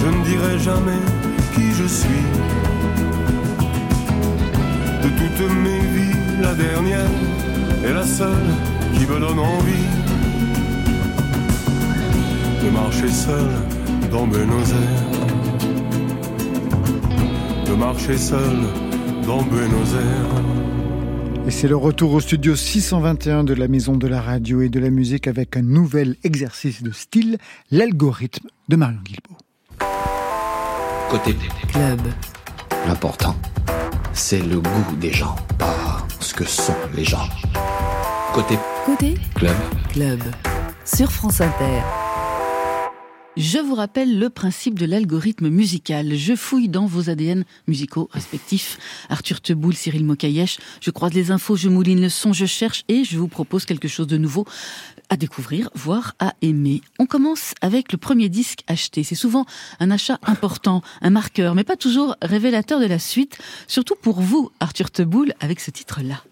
[0.00, 1.02] Je ne dirai jamais
[1.54, 2.26] qui je suis.
[5.02, 7.10] De toutes mes vies, la dernière
[7.84, 8.50] est la seule
[8.94, 9.88] qui me donne envie
[12.62, 13.48] de marcher seul
[14.10, 15.08] dans Buenos Aires.
[17.66, 18.56] De marcher seul
[19.26, 20.61] dans Buenos Aires.
[21.44, 24.78] Et c'est le retour au studio 621 de la Maison de la Radio et de
[24.78, 27.36] la Musique avec un nouvel exercice de style,
[27.72, 29.36] l'algorithme de Marion Guilbault.
[31.10, 31.34] Côté
[31.68, 32.00] Club.
[32.86, 33.34] L'important,
[34.12, 37.28] c'est le goût des gens, pas ce que sont les gens.
[38.32, 39.56] Côté Côté club.
[39.92, 40.20] club.
[40.84, 41.82] Sur France Inter.
[43.36, 46.14] Je vous rappelle le principe de l'algorithme musical.
[46.14, 48.78] Je fouille dans vos ADN musicaux respectifs.
[49.08, 50.58] Arthur Teboul, Cyril Mokayesh.
[50.82, 53.88] Je croise les infos, je mouline le son, je cherche et je vous propose quelque
[53.88, 54.44] chose de nouveau
[55.08, 56.82] à découvrir, voire à aimer.
[56.98, 59.02] On commence avec le premier disque acheté.
[59.02, 59.46] C'est souvent
[59.80, 63.38] un achat important, un marqueur, mais pas toujours révélateur de la suite.
[63.66, 66.22] Surtout pour vous, Arthur Teboul, avec ce titre-là.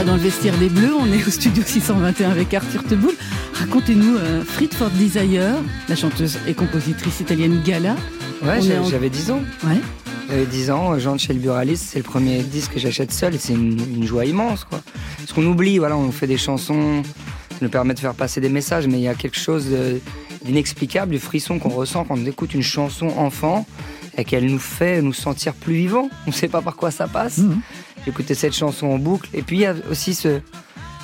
[0.00, 3.12] Pas dans le vestiaire des Bleus, on est au studio 621 avec Arthur Teboul.
[3.52, 5.56] Racontez-nous euh, Fried for Desire,
[5.90, 7.96] la chanteuse et compositrice italienne Gala.
[8.42, 9.42] Ouais, est en- j'avais 10 ans.
[9.62, 9.76] Ouais.
[10.30, 13.38] J'avais 10 ans, j'entre chez le buraliste, c'est le premier disque que j'achète seul et
[13.38, 14.80] c'est une, une joie immense, quoi.
[15.18, 17.02] Parce qu'on oublie, voilà, on fait des chansons,
[17.50, 19.66] ça nous permet de faire passer des messages, mais il y a quelque chose
[20.44, 23.66] d'inexplicable, du frisson qu'on ressent quand on écoute une chanson enfant
[24.16, 26.08] et qu'elle nous fait nous sentir plus vivants.
[26.26, 27.38] On ne sait pas par quoi ça passe.
[27.38, 27.60] Mhm.
[28.04, 30.40] J'écoutais cette chanson en boucle et puis il y a aussi ce,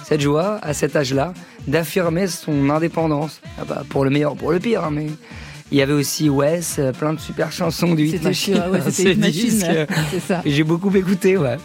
[0.04, 1.34] cette joie, à cet âge-là,
[1.66, 3.40] d'affirmer son indépendance.
[3.58, 5.06] Ah bah, pour le meilleur, pour le pire, hein, mais...
[5.72, 8.54] Il y avait aussi Wes, euh, plein de super chansons du Hit Machine.
[8.70, 10.42] ouais, euh, c'est ça.
[10.44, 11.56] et J'ai beaucoup écouté, ouais.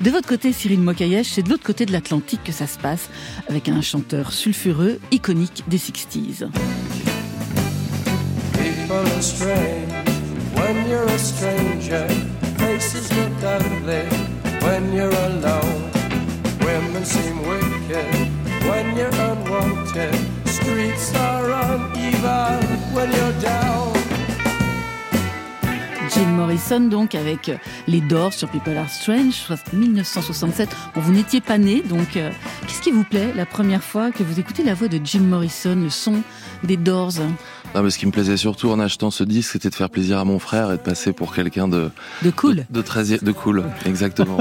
[0.00, 3.08] De votre côté, Cyril Mokayesh, c'est de l'autre côté de l'Atlantique que ça se passe,
[3.48, 6.48] avec un chanteur sulfureux, iconique des 60s.
[8.52, 9.92] People are strange
[10.56, 12.08] when you're a stranger.
[12.58, 14.27] Faces look ugly
[14.68, 15.82] when you're alone.
[16.66, 18.08] Women seem wicked
[18.68, 20.14] when you're unwanted.
[20.46, 22.60] Streets are uneven
[22.94, 23.88] when you're down.
[26.14, 30.68] Jim Morrison, donc, avec euh, les Doors sur People Are Strange, soit 1967.
[30.94, 32.30] Bon, vous n'étiez pas né, donc euh,
[32.66, 35.76] qu'est-ce qui vous plaît la première fois que vous écoutez la voix de Jim Morrison,
[35.76, 36.22] le son
[36.64, 37.12] des Doors
[37.74, 40.18] Non, mais ce qui me plaisait surtout en achetant ce disque, c'était de faire plaisir
[40.18, 41.90] à mon frère et de passer pour quelqu'un de,
[42.22, 42.66] De cool.
[42.70, 44.38] de, de de cool, exactement.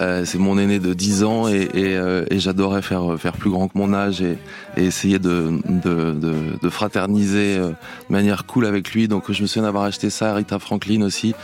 [0.00, 3.50] Euh, c'est mon aîné de 10 ans et, et, euh, et j'adorais faire faire plus
[3.50, 4.38] grand que mon âge et,
[4.76, 7.74] et essayer de, de, de, de fraterniser euh, de
[8.12, 9.08] manière cool avec lui.
[9.08, 11.34] Donc je me souviens d'avoir acheté ça à Rita Franklin aussi.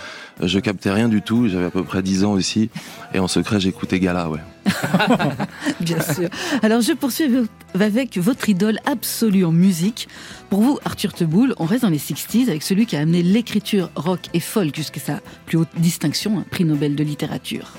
[0.43, 2.69] Je captais rien du tout, j'avais à peu près 10 ans aussi
[3.13, 4.41] et en secret j'écoutais Gala, ouais.
[5.81, 6.29] Bien sûr.
[6.63, 7.31] Alors je poursuis
[7.75, 10.09] avec votre idole absolue en musique.
[10.51, 13.91] Pour vous, Arthur Teboul, on reste dans les 60s avec celui qui a amené l'écriture
[13.95, 17.73] rock et folk jusqu'à sa plus haute distinction, un prix Nobel de littérature.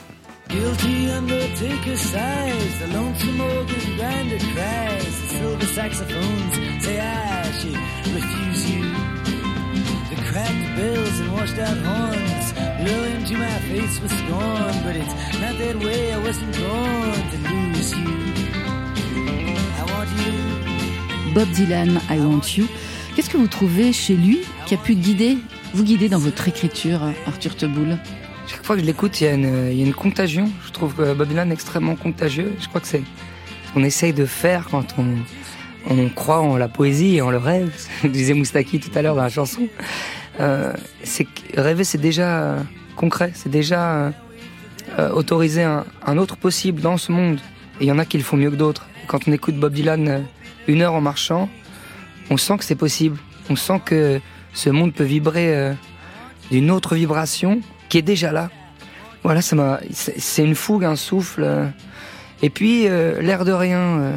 [0.47, 7.75] Guilty undertaker sighs, the lonesome organ grinder cries, the silver saxophones say I should
[8.13, 8.83] refuse you.
[10.11, 15.13] The cracked bells and washed out horns blow into my face with scorn, but it's
[15.39, 16.13] not that way.
[16.13, 18.09] I wasn't born to lose you.
[19.77, 21.33] I want you.
[21.33, 22.67] Bob Dylan, I Want You.
[23.15, 25.37] Qu'est-ce que vous trouvez chez lui qui a pu guider,
[25.73, 27.97] vous guider dans votre écriture, Arthur Teboul?
[28.47, 30.49] Chaque fois que je l'écoute, il y, a une- il y a une contagion.
[30.67, 32.53] Je trouve Bob Dylan extrêmement contagieux.
[32.61, 33.01] Je crois que c'est
[33.67, 35.05] ce qu'on essaye de faire quand on,
[35.89, 37.71] on croit en la poésie et en le rêve.
[38.03, 39.67] disait Moustaki tout à l'heure dans la chanson.
[40.39, 42.61] Euh, c'est rêver, c'est déjà euh,
[42.95, 43.31] concret.
[43.33, 44.13] C'est déjà
[44.99, 47.39] euh, autoriser un, autre possible dans ce monde.
[47.79, 48.87] Et il y en a qui le font mieux que d'autres.
[49.07, 50.25] Quand on écoute Bob Dylan
[50.67, 51.49] une heure en marchant,
[52.29, 53.17] on sent que c'est possible.
[53.49, 54.19] On sent que
[54.53, 55.73] ce monde peut vibrer
[56.49, 58.49] d'une autre vibration qui est déjà là.
[59.23, 59.79] Voilà, ça m'a.
[59.91, 61.71] C'est une fougue, un souffle.
[62.41, 64.13] Et puis, l'air de rien,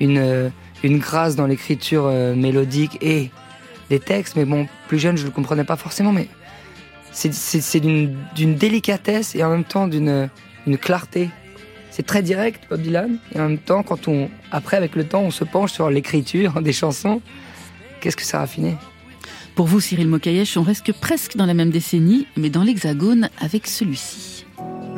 [0.00, 0.50] une,
[0.82, 3.30] une grâce dans l'écriture mélodique et
[3.90, 4.36] des textes.
[4.36, 6.28] Mais bon, plus jeune, je ne le comprenais pas forcément, mais
[7.12, 10.28] c'est- d'une délicatesse et en même temps d'une
[10.66, 11.30] une clarté.
[11.90, 13.18] C'est très direct, Bob Dylan.
[13.34, 16.60] Et en même temps, quand on, après, avec le temps, on se penche sur l'écriture
[16.62, 17.22] des chansons,
[18.00, 18.74] qu'est-ce que ça a raffiné
[19.54, 23.30] Pour vous, Cyril Mokayesh, on reste que presque dans la même décennie, mais dans l'hexagone
[23.40, 24.35] avec celui-ci.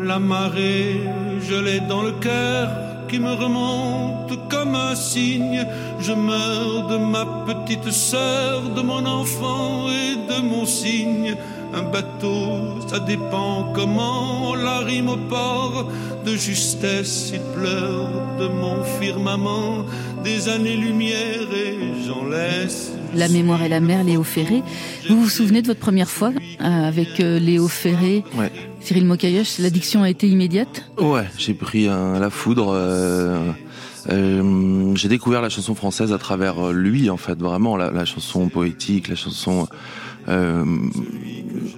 [0.01, 1.01] La marée,
[1.41, 2.69] je l'ai dans le cœur
[3.09, 5.67] qui me remonte comme un signe.
[5.99, 11.35] Je meurs de ma petite sœur, de mon enfant et de mon cygne.
[11.75, 15.89] Un bateau, ça dépend comment on la rime au port.
[16.25, 19.85] De justesse, il pleure de mon firmament.
[20.23, 22.98] Des années-lumière et j'en laisse.
[23.15, 24.63] La mémoire et la mer, Léo Ferré.
[25.09, 26.31] Vous vous souvenez de votre première fois
[26.61, 28.23] euh, avec euh, Léo Ferré?
[28.37, 28.53] Ouais.
[28.81, 30.91] Cyril Mokayesh, l'addiction a été immédiate?
[30.99, 32.69] Ouais, j'ai pris un, la foudre.
[32.75, 33.51] euh,
[34.11, 38.49] euh, j'ai découvert la chanson française à travers lui, en fait, vraiment la, la chanson
[38.49, 39.67] poétique, la chanson
[40.29, 40.65] euh,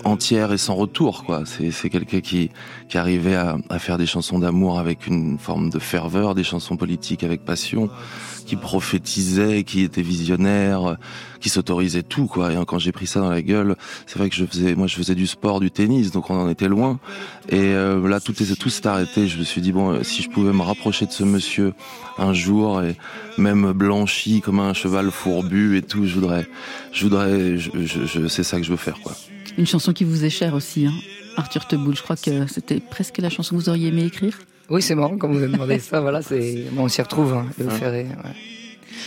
[0.05, 1.45] entière et sans retour quoi.
[1.47, 2.51] C'est c'est quelqu'un qui
[2.89, 6.77] qui arrivait à, à faire des chansons d'amour avec une forme de ferveur, des chansons
[6.77, 7.89] politiques avec passion,
[8.47, 10.97] qui prophétisait, qui était visionnaire,
[11.41, 12.53] qui s'autorisait tout quoi.
[12.53, 13.77] Et quand j'ai pris ça dans la gueule,
[14.07, 16.49] c'est vrai que je faisais moi je faisais du sport, du tennis, donc on en
[16.49, 16.99] était loin.
[17.49, 19.29] Et euh, là tout est tout s'est arrêté.
[19.29, 21.75] Je me suis dit bon si je pouvais me rapprocher de ce monsieur
[22.19, 22.97] un jour et
[23.39, 26.47] même blanchi comme un cheval fourbu et tout, je voudrais
[26.93, 29.15] je voudrais je, je, je c'est ça que je veux faire quoi.
[29.59, 30.95] Une chanson qui vous est chère aussi, hein.
[31.37, 31.97] Arthur Teboul.
[31.97, 34.39] Je crois que c'était presque la chanson que vous auriez aimé écrire.
[34.71, 36.01] Oui, c'est marrant quand vous avez demandé ça.
[36.01, 37.35] Voilà, c'est bon, on s'y retrouve.
[37.35, 38.31] Hein, Léo Ferré, ouais.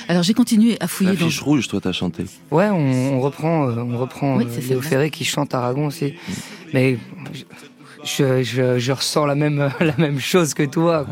[0.10, 1.26] Alors j'ai continué à fouiller La dans.
[1.28, 2.26] fiche rouge, toi t'as chanté.
[2.52, 4.90] Ouais, on, on reprend, euh, on reprend Oui, euh, c'est Léo vrai.
[4.90, 6.16] Ferré qui chante Aragon aussi.
[6.74, 6.98] Mais
[8.04, 11.06] je, je, je ressens la même, la même chose que toi.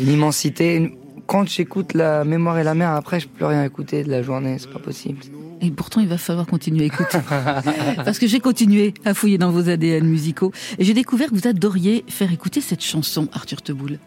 [0.00, 0.76] une immensité.
[0.76, 0.92] Une-
[1.28, 4.22] Quand j'écoute la mémoire et la mer, après, je peux plus rien écouter de la
[4.22, 4.56] journée.
[4.58, 5.20] C'est pas possible.
[5.60, 7.18] Et pourtant, il va falloir continuer à écouter.
[8.02, 10.52] Parce que j'ai continué à fouiller dans vos ADN musicaux.
[10.78, 13.98] Et j'ai découvert que vous adoriez faire écouter cette chanson, Arthur Teboul.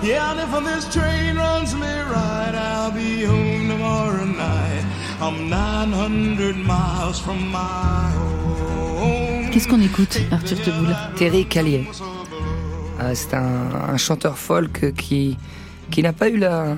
[0.00, 4.67] Yeah, and if this train runs me right, I'll be home tomorrow night.
[5.20, 8.12] I'm 900 miles from my
[9.00, 9.50] home.
[9.50, 11.84] Qu'est-ce qu'on écoute, Arthur Teboul Terry Callier.
[13.00, 15.36] Euh, c'est un, un chanteur folk qui,
[15.90, 16.76] qui n'a pas eu la,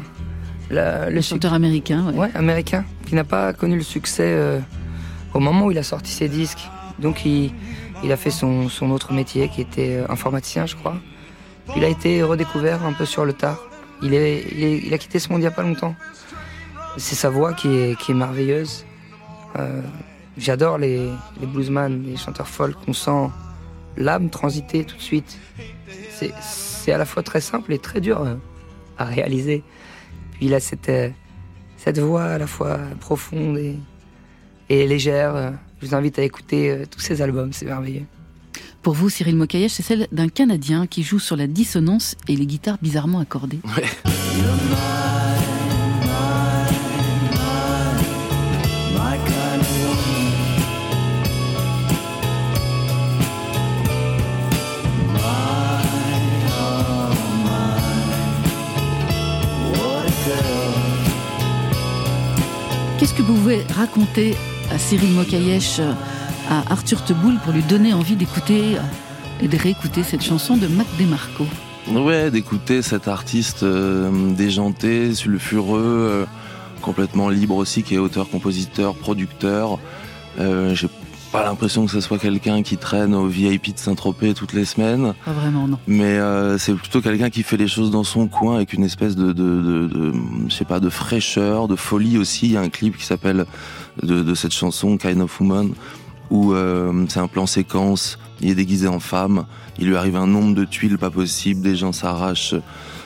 [0.70, 2.14] la- le chanteur américain, ouais.
[2.18, 4.58] Ouais, américain, qui n'a pas connu le succès euh,
[5.34, 6.68] au moment où il a sorti ses disques.
[6.98, 7.52] Donc il,
[8.02, 10.96] il a fait son, son autre métier qui était euh, informaticien, je crois.
[11.76, 13.58] Il a été redécouvert un peu sur le tard.
[14.02, 15.94] Il, est, il, est- il a quitté ce monde il n'y a pas longtemps.
[16.96, 18.84] C'est sa voix qui est, qui est merveilleuse.
[19.58, 19.82] Euh,
[20.38, 21.08] J'adore les,
[21.40, 22.76] les bluesman, les chanteurs folk.
[22.86, 23.28] On sent
[23.96, 25.38] l'âme transiter tout de suite.
[26.10, 28.34] C'est- C'est à la fois très simple et très dur euh,
[28.96, 29.62] à réaliser.
[30.32, 31.10] Puis il a cette, euh,
[31.76, 33.76] cette voix à la fois profonde et,
[34.70, 35.52] et légère.
[35.80, 38.04] Je vous invite à écouter tous ses albums, c'est merveilleux.
[38.82, 42.46] Pour vous, Cyril Mokayesh, c'est celle d'un Canadien qui joue sur la dissonance et les
[42.46, 43.60] guitares bizarrement accordées.
[63.20, 64.34] Que vous pouvez raconter
[64.70, 65.80] à Cyril Mokayesh,
[66.48, 70.66] à Arthur Teboul, pour lui donner envie d'écouter euh, et de réécouter cette chanson de
[70.66, 71.44] Mac DeMarco
[71.88, 76.24] Ouais, d'écouter cet artiste euh, déjanté, sulfureux, euh,
[76.80, 79.78] complètement libre aussi, qui est auteur, compositeur, producteur.
[80.38, 80.74] Euh,
[81.32, 85.14] pas l'impression que ce soit quelqu'un qui traîne au VIP de Saint-Tropez toutes les semaines,
[85.24, 85.78] Pas vraiment, non.
[85.86, 89.14] mais euh, c'est plutôt quelqu'un qui fait les choses dans son coin avec une espèce
[89.14, 90.12] de, de, de, de
[90.48, 92.46] je sais pas, de fraîcheur, de folie aussi.
[92.46, 93.46] Il y a un clip qui s'appelle
[94.02, 95.70] de, de cette chanson Kind of Woman
[96.30, 98.18] où euh, c'est un plan séquence.
[98.40, 99.44] Il est déguisé en femme.
[99.78, 101.60] Il lui arrive un nombre de tuiles pas possible.
[101.60, 102.54] Des gens s'arrachent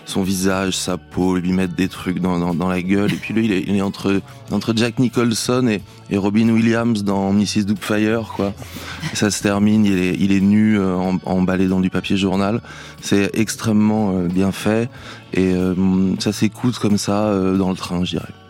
[0.07, 3.12] son visage, sa peau, lui mettent des trucs dans, la gueule.
[3.12, 4.20] Et puis lui, il est, entre,
[4.76, 7.64] Jack Nicholson et, Robin Williams dans Mrs.
[7.64, 8.52] Doubtfire, quoi.
[9.14, 12.61] Ça se termine, il est, nu, euh, emballé dans du papier journal.
[13.00, 14.88] C'est extrêmement euh, bien fait.
[15.32, 15.74] Et euh,
[16.20, 18.43] ça s'écoute comme ça dans le train, je dirais.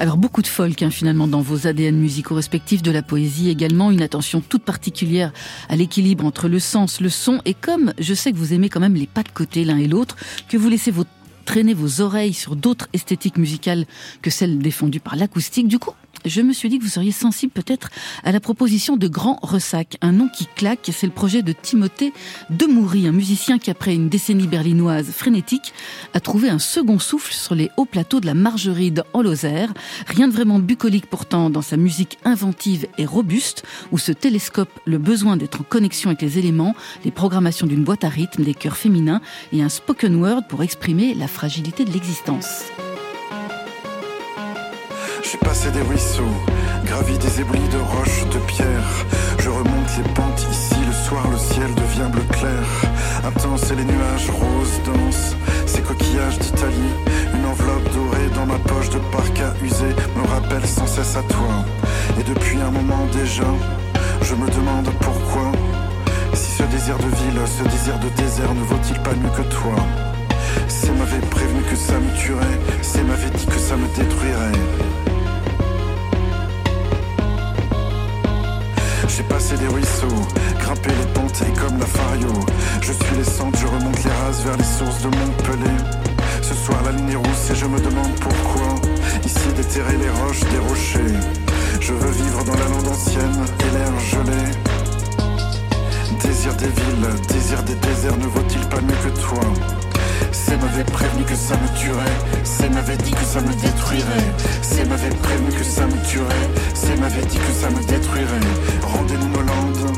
[0.00, 3.90] Alors beaucoup de folk hein, finalement dans vos ADN musicaux respectifs, de la poésie également,
[3.90, 5.30] une attention toute particulière
[5.68, 8.80] à l'équilibre entre le sens, le son, et comme je sais que vous aimez quand
[8.80, 10.16] même les pas de côté l'un et l'autre,
[10.48, 11.04] que vous laissez vos,
[11.44, 13.84] traîner vos oreilles sur d'autres esthétiques musicales
[14.22, 15.92] que celles défendues par l'acoustique, du coup
[16.24, 17.88] je me suis dit que vous seriez sensible peut-être
[18.24, 22.12] à la proposition de Grand Ressac, un nom qui claque, c'est le projet de Timothée
[22.50, 25.72] Demoury, un musicien qui après une décennie berlinoise frénétique
[26.12, 29.72] a trouvé un second souffle sur les hauts plateaux de la Margeride en Lozère.
[30.06, 34.98] Rien de vraiment bucolique pourtant dans sa musique inventive et robuste, où se télescope le
[34.98, 38.76] besoin d'être en connexion avec les éléments, les programmations d'une boîte à rythme, des chœurs
[38.76, 39.20] féminins
[39.52, 42.64] et un spoken word pour exprimer la fragilité de l'existence.
[45.22, 46.34] Suis passé des ruisseaux,
[46.84, 49.06] gravi des éboulis de roches, de pierres.
[49.38, 52.64] Je remonte les pentes ici, le soir le ciel devient bleu clair.
[53.24, 56.94] Intense et les nuages roses dansent, ces coquillages d'Italie.
[57.32, 61.64] Une enveloppe dorée dans ma poche de parka usé me rappelle sans cesse à toi.
[62.18, 63.46] Et depuis un moment déjà,
[64.22, 65.52] je me demande pourquoi.
[66.34, 69.76] Si ce désir de ville, ce désir de désert ne vaut-il pas mieux que toi?
[70.66, 75.09] C'est m'avait prévenu que ça me tuerait, c'est m'avait dit que ça me détruirait.
[79.20, 80.26] J'ai passé des ruisseaux,
[80.60, 82.32] grimpé les et comme la fario.
[82.80, 85.76] Je suis les centres, je remonte les rases vers les sources de Montpellier.
[86.40, 88.76] Ce soir la ligne est rousse et je me demande pourquoi.
[89.22, 91.20] Ici déterrer les roches, des rochers.
[91.82, 94.42] Je veux vivre dans la lande ancienne et l'air gelé.
[96.24, 99.79] Désir des villes, désir des déserts, ne vaut-il pas mieux que toi?
[100.32, 104.88] C'est m'avait prévenu que ça me tuerait, c'est m'avait dit que ça me détruirait, c'est
[104.88, 108.40] m'avait prévenu que ça me tuerait, c'est m'avait dit que ça me détruirait.
[108.82, 109.96] Rendez-nous nos landes,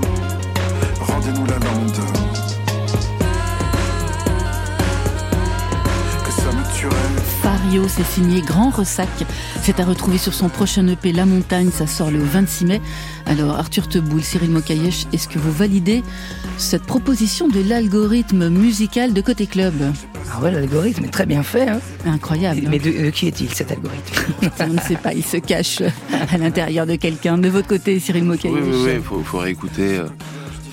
[1.01, 2.01] rendez-nous la lande.
[6.25, 7.52] Que ça me tuerait.
[7.63, 9.09] Fario, c'est signé Grand Ressac.
[9.63, 12.81] C'est à retrouver sur son prochain EP La Montagne, ça sort le 26 mai.
[13.27, 16.03] Alors Arthur Teboul, Cyril Mokayesh, est-ce que vous validez
[16.59, 19.75] cette proposition de l'algorithme musical de Côté Club?
[20.35, 21.69] Ah ouais, l'algorithme est très bien fait.
[21.69, 21.81] Hein.
[22.07, 22.63] Incroyable.
[22.69, 24.33] Mais de, de qui est-il cet algorithme?
[24.61, 25.83] On ne sait pas, il se cache
[26.33, 27.39] à l'intérieur de quelqu'un.
[27.39, 30.07] De votre côté, Cyril Mokayesh Oui, oui, oui, faut, faut réécouter, euh,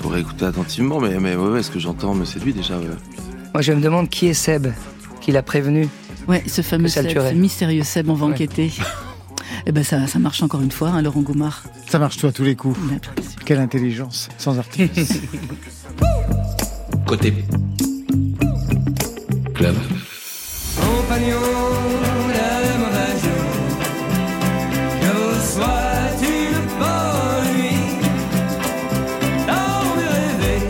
[0.01, 2.77] faut réécouter attentivement, mais, mais ouais, ouais, ce que j'entends me séduit déjà.
[2.77, 2.85] ouais.
[3.53, 4.67] Moi, je me demande qui est Seb,
[5.21, 5.87] qui l'a prévenu.
[6.29, 8.33] Ouais, ce fameux Que Seb, ce mystérieux Seb, on va Ouais.
[8.33, 8.71] enquêter.
[9.65, 11.63] Eh ben ça, ça marche encore une fois, hein, Laurent Goumard.
[11.89, 12.79] Ça marche toi à tous les coups.
[13.45, 15.13] Quelle intelligence, sans artifice.
[17.05, 17.33] Côté
[19.55, 19.75] club.
[20.79, 21.39] Compagnon
[22.29, 23.41] de jour,
[25.01, 27.87] je vous souhaite une bonne nuit.
[29.47, 30.61] Dans mes rêver,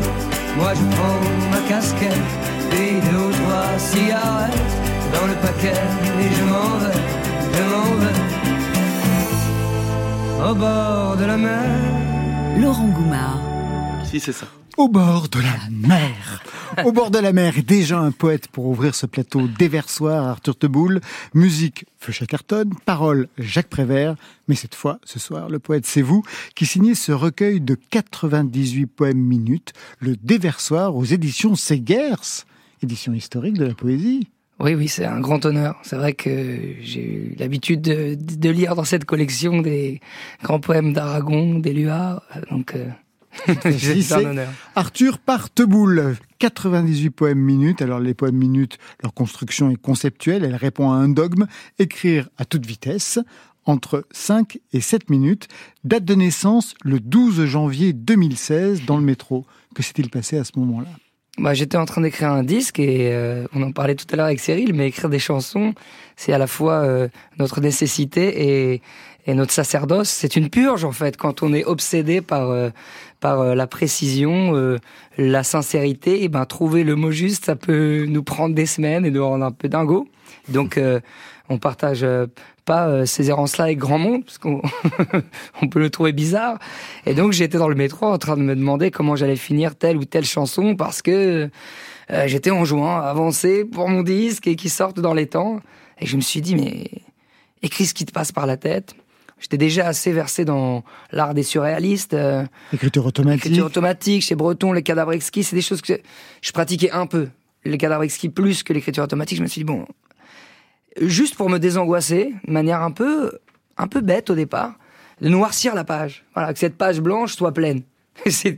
[0.58, 1.20] moi je prends
[1.52, 2.30] ma casquette,
[2.72, 4.76] puis deux ou trois cigarettes
[5.14, 5.74] dans le paquet,
[6.22, 7.02] et je m'en vais,
[7.54, 8.30] je m'en vais.
[10.52, 12.60] Au bord de la mer.
[12.60, 13.42] Laurent Goumard.
[14.06, 14.48] Si, c'est ça.
[14.78, 16.42] Au bord de la mer.
[16.86, 20.58] Au bord de la mer, et déjà un poète pour ouvrir ce plateau déversoir, Arthur
[20.58, 21.02] Teboul.
[21.34, 22.70] Musique, Feu Chacarton.
[22.86, 24.16] Parole, Jacques Prévert.
[24.48, 26.24] Mais cette fois, ce soir, le poète, c'est vous,
[26.56, 32.46] qui signez ce recueil de 98 poèmes minutes, le déversoir aux éditions Segers.
[32.82, 34.30] Édition historique de la poésie.
[34.60, 35.80] Oui, oui, c'est un grand honneur.
[35.84, 36.30] C'est vrai que
[36.82, 40.02] j'ai eu l'habitude de, de lire dans cette collection des
[40.44, 42.24] grands poèmes d'Aragon, d'Éluard.
[42.52, 42.90] Donc, euh,
[43.78, 44.50] c'est un honneur.
[44.76, 47.82] Arthur Parteboul, 98 poèmes minutes.
[47.82, 51.48] Alors les poèmes minutes, leur construction est conceptuelle, elle répond à un dogme,
[51.78, 53.20] écrire à toute vitesse,
[53.66, 55.48] entre 5 et 7 minutes.
[55.84, 59.46] Date de naissance, le 12 janvier 2016, dans le métro.
[59.76, 60.90] Que s'est-il passé à ce moment-là?
[61.40, 64.26] Bah, j'étais en train d'écrire un disque et euh, on en parlait tout à l'heure
[64.26, 65.74] avec Cyril, mais écrire des chansons,
[66.18, 68.82] c'est à la fois euh, notre nécessité et,
[69.26, 70.10] et notre sacerdoce.
[70.10, 72.72] C'est une purge en fait quand on est obsédé par euh,
[73.22, 74.80] par euh, la précision, euh,
[75.18, 76.24] la sincérité.
[76.24, 79.46] Et ben trouver le mot juste, ça peut nous prendre des semaines et nous rendre
[79.46, 80.10] un peu dingo.
[80.50, 81.00] Donc euh,
[81.50, 82.28] on partage euh,
[82.66, 84.62] pas euh, ces errances-là avec grand monde parce qu'on
[85.62, 86.60] on peut le trouver bizarre.
[87.06, 89.98] Et donc j'étais dans le métro en train de me demander comment j'allais finir telle
[89.98, 91.50] ou telle chanson parce que
[92.12, 95.60] euh, j'étais en juin, avancé pour mon disque et qui sorte dans les temps.
[96.00, 96.90] Et je me suis dit mais
[97.62, 98.96] écris ce qui te passe par la tête.
[99.40, 102.14] J'étais déjà assez versé dans l'art des surréalistes.
[102.14, 102.44] euh,
[102.74, 103.46] Écriture automatique.
[103.46, 105.94] Écriture automatique, chez Breton, les cadavres exquis, c'est des choses que
[106.42, 107.30] je pratiquais un peu.
[107.64, 109.86] Les cadavres exquis plus que l'écriture automatique, je me suis dit, bon,
[111.00, 113.32] juste pour me désangoisser, de manière un peu,
[113.78, 114.76] un peu bête au départ,
[115.22, 116.26] de noircir la page.
[116.34, 117.82] Voilà, que cette page blanche soit pleine.
[118.28, 118.58] c'est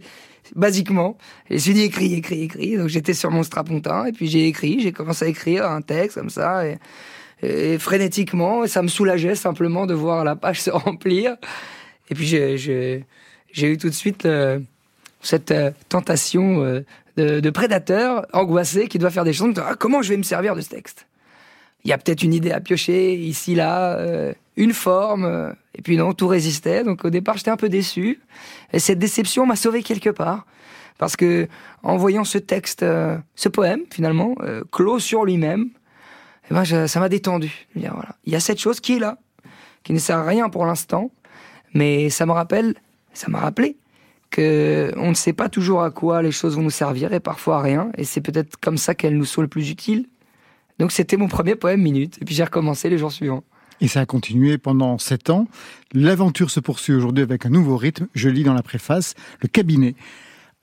[0.56, 1.18] basiquement.
[1.50, 2.78] Et je me suis dit, écris, écris, écris.
[2.78, 6.18] Donc j'étais sur mon strapontin, et puis j'ai écrit, j'ai commencé à écrire un texte
[6.18, 6.64] comme ça,
[7.44, 11.36] et, frénétiquement, et ça me soulageait simplement de voir la page se remplir.
[12.10, 13.06] Et puis j'ai-
[13.62, 14.64] eu tout de suite le-
[15.22, 16.82] cette euh, tentation euh,
[17.18, 19.54] de, de prédateur angoissé qui doit faire des choses.
[19.58, 21.06] Ah, comment je vais me servir de ce texte?
[21.84, 25.26] Il y a peut-être une idée à piocher ici, là, euh, une forme.
[25.26, 26.84] euh, et puis non, tout résistait.
[26.84, 28.20] Donc au départ, j'étais un peu déçu.
[28.74, 30.46] Et cette déception m'a sauvé quelque part.
[30.98, 31.48] Parce que
[31.82, 34.36] en voyant ce texte, euh, ce poème, finalement,
[34.72, 35.70] clos sur lui-même,
[36.50, 37.68] eh ben, ça m'a détendu.
[37.76, 37.90] Il
[38.28, 39.18] y a cette chose qui est là,
[39.84, 41.10] qui ne sert à rien pour l'instant,
[41.74, 42.76] mais ça me rappelle,
[43.14, 43.78] ça m'a rappelé
[44.30, 47.58] que on ne sait pas toujours à quoi les choses vont nous servir et parfois
[47.58, 50.08] à rien, et c'est peut-être comme ça qu'elles nous sont le plus utiles.
[50.82, 53.44] Donc c'était mon premier poème minute, et puis j'ai recommencé les jours suivants.
[53.82, 55.48] Et ça a continué pendant sept ans.
[55.94, 58.08] L'aventure se poursuit aujourd'hui avec un nouveau rythme.
[58.16, 59.94] Je lis dans la préface le cabinet.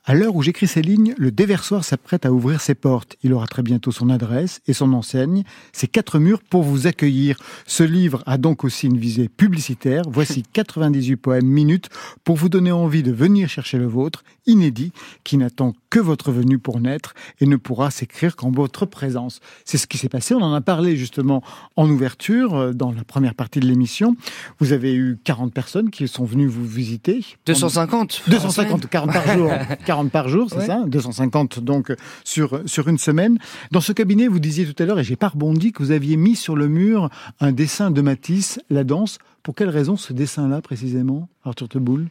[0.08, 3.18] À l'heure où j'écris ces lignes, le déversoir s'apprête à ouvrir ses portes.
[3.22, 5.44] Il aura très bientôt son adresse et son enseigne,
[5.74, 7.36] ses quatre murs pour vous accueillir.
[7.66, 10.04] Ce livre a donc aussi une visée publicitaire.
[10.08, 11.90] Voici 98 poèmes minutes
[12.24, 14.92] pour vous donner envie de venir chercher le vôtre, inédit,
[15.24, 19.40] qui n'attend que votre venue pour naître et ne pourra s'écrire qu'en votre présence.
[19.66, 20.34] C'est ce qui s'est passé.
[20.34, 21.42] On en a parlé justement
[21.76, 24.16] en ouverture, euh, dans la première partie de l'émission.
[24.58, 27.26] Vous avez eu 40 personnes qui sont venues vous visiter.
[27.44, 28.22] 250.
[28.28, 29.50] 250, 40 par jour.
[29.84, 30.66] 40 par jour, c'est Ouais.
[30.66, 31.92] ça 250 donc
[32.24, 33.38] sur, sur une semaine.
[33.72, 36.16] Dans ce cabinet, vous disiez tout à l'heure, et j'ai pas rebondi, que vous aviez
[36.16, 39.18] mis sur le mur un dessin de Matisse, la danse.
[39.42, 42.08] Pour quelle raison ce dessin-là précisément, Arthur Teboul?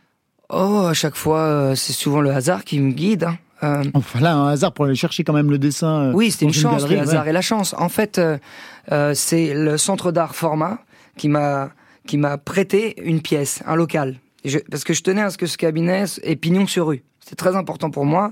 [0.49, 3.23] Oh, à chaque fois, euh, c'est souvent le hasard qui me guide.
[3.25, 3.37] hein.
[3.63, 6.09] Euh, Enfin là, un hasard pour aller chercher quand même le dessin.
[6.09, 7.73] euh, Oui, c'était une chance, galerie, le hasard et la chance.
[7.77, 10.79] En fait, euh, c'est le centre d'art Format
[11.17, 11.71] qui m'a
[12.05, 14.19] qui m'a prêté une pièce, un local.
[14.45, 17.03] Je- parce que je tenais à ce que ce cabinet ait pignon sur rue.
[17.27, 18.31] C'était très important pour moi.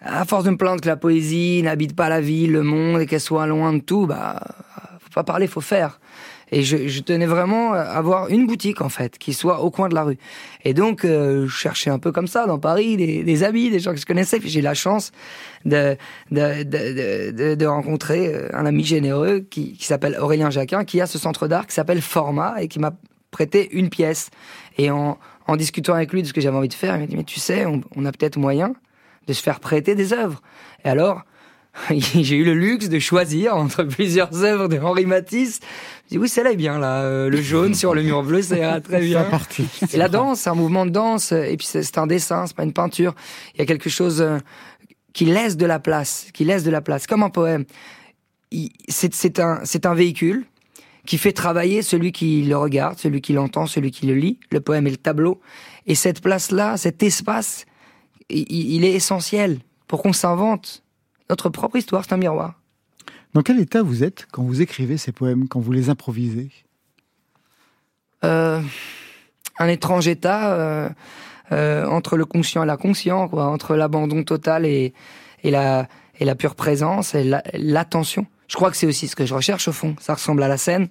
[0.00, 3.06] À force de me plaindre que la poésie n'habite pas la ville, le monde et
[3.06, 4.42] qu'elle soit loin de tout, bah
[4.98, 6.00] faut pas parler, faut faire.
[6.50, 9.94] Et je, tenais vraiment à avoir une boutique en fait qui soit au coin de
[9.94, 10.18] la rue.
[10.64, 13.92] Et donc euh, je cherchais un peu comme ça dans Paris des, amis, des gens
[13.92, 14.40] que je connaissais.
[14.40, 15.12] Puis j'ai la chance
[15.64, 15.96] de
[17.64, 21.68] rencontrer euh, un ami généreux qui, qui s'appelle Aurélien Jacquin, qui a ce centre d'art
[21.68, 22.90] qui s'appelle Format et qui m'a
[23.30, 24.30] prêté une pièce.
[24.76, 25.16] Et en,
[25.50, 27.24] en discutant avec lui de ce que j'avais envie de faire, il m'a dit mais
[27.24, 28.72] tu sais, on, on a peut-être moyen
[29.26, 30.40] de se faire prêter des œuvres.
[30.84, 31.24] Et alors
[31.90, 35.58] j'ai eu le luxe de choisir entre plusieurs œuvres de Henri Matisse.
[36.04, 38.80] Je dis oui, celle-là est bien là, euh, le jaune sur le mur bleu, ira
[38.80, 39.24] très bien.
[39.24, 39.66] C'est parti.
[39.92, 42.56] Et la danse, c'est un mouvement de danse, et puis c'est c'est un dessin, c'est
[42.56, 43.14] pas une peinture.
[43.54, 44.38] Il y a quelque chose euh,
[45.12, 47.64] qui laisse de la place, qui laisse de la place, comme un poème.
[48.88, 50.44] C'est c'est un, c'est un véhicule
[51.06, 54.38] qui fait travailler celui qui le regarde, celui qui l'entend, celui qui le lit.
[54.50, 55.40] Le poème est le tableau.
[55.86, 57.66] Et cette place-là, cet espace,
[58.28, 60.82] il, est essentiel pour qu'on s'invente
[61.28, 62.04] notre propre histoire.
[62.04, 62.60] C'est un miroir.
[63.34, 66.50] Dans quel état vous êtes quand vous écrivez ces poèmes, quand vous les improvisez?
[68.24, 68.60] Euh,
[69.58, 70.88] un étrange état euh,
[71.52, 74.92] euh, entre le conscient et l'inconscient, quoi, entre l'abandon total et,
[75.42, 75.88] et, la,
[76.18, 78.26] et la pure présence et la- l'attention.
[78.50, 79.94] Je crois que c'est aussi ce que je recherche au fond.
[80.00, 80.88] Ça ressemble à la scène.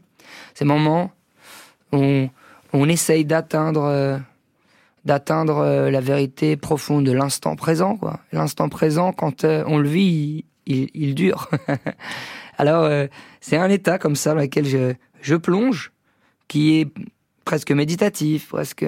[0.53, 1.11] Ces moments
[1.91, 2.29] où on,
[2.71, 4.17] on essaye d'atteindre euh,
[5.03, 7.97] d'atteindre euh, la vérité profonde de l'instant présent.
[7.97, 8.21] quoi.
[8.31, 11.49] L'instant présent, quand euh, on le vit, il, il, dure.
[12.57, 12.89] Alors,
[13.41, 15.91] c'est un état comme ça dans lequel je, je plonge,
[16.47, 16.87] qui est
[17.43, 18.85] presque méditatif, presque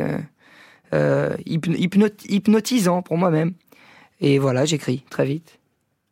[0.93, 3.53] hypno- hypnot- hypnotisant pour moi-même.
[4.19, 5.57] Et voilà, j'écris très vite.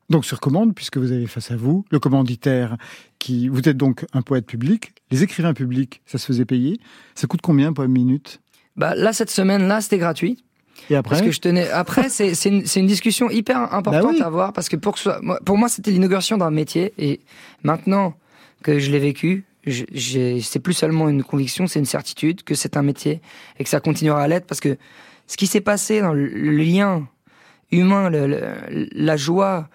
[0.10, 2.78] Donc sur commande, puisque vous avez face à vous le commanditaire,
[3.20, 4.94] qui vous êtes donc un poète public.
[5.12, 6.80] Les écrivains publics, ça se faisait payer.
[7.16, 8.42] Ça coûte combien poème minute?
[8.76, 10.44] Bah, là, cette semaine-là, c'était gratuit.
[10.90, 11.16] Et après?
[11.16, 11.70] Parce que je tenais.
[11.70, 14.22] Après, c'est une, une discussion hyper importante Bah oui.
[14.22, 17.20] à avoir parce que pour que soit, pour moi, c'était l'inauguration d'un métier et
[17.64, 18.16] maintenant
[18.64, 22.82] que je l'ai vécu, c'est plus seulement une conviction, c'est une certitude que c'est un
[22.82, 23.22] métier
[23.60, 24.78] et que ça continuera à l'être parce que
[25.28, 27.08] ce qui s'est passé dans le, le lien
[27.72, 29.68] humain, le- le- la joie,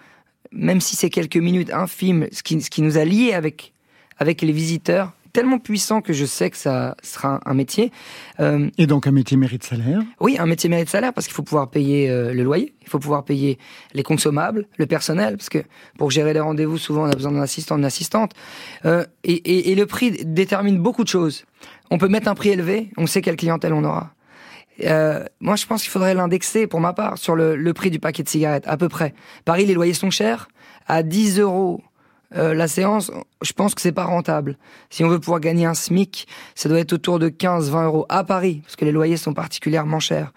[0.54, 3.72] même si c'est quelques minutes infimes, ce qui, ce qui nous a liés avec
[4.18, 7.90] avec les visiteurs, tellement puissant que je sais que ça sera un, métier.
[8.38, 10.00] Euh, Et donc un métier mérite salaire.
[10.20, 13.00] oui, un métier mérite salaire parce qu'il faut pouvoir payer euh, le loyer, il faut
[13.00, 13.58] pouvoir payer
[13.92, 15.58] les consommables, le personnel, parce que
[15.98, 18.30] pour gérer les rendez-vous, souvent on a besoin d'un assistant, d'une assistante.
[18.84, 21.44] Euh, et, et- et le prix détermine beaucoup de choses.
[21.90, 24.14] On peut mettre un prix élevé, on sait quelle clientèle on aura.
[24.82, 28.22] Euh, moi, je pense qu'il faudrait l'indexer, pour ma part, sur le, prix du paquet
[28.22, 29.14] de cigarettes, à peu près.
[29.44, 30.48] Paris, les loyers sont chers.
[30.86, 31.82] À 10 euros
[32.36, 33.12] euh, la séance,
[33.42, 34.58] je pense que c'est pas rentable.
[34.90, 38.24] Si on veut pouvoir gagner un SMIC, ça doit être autour de 15-20 euros à
[38.24, 40.32] Paris, parce que les loyers sont particulièrement chers.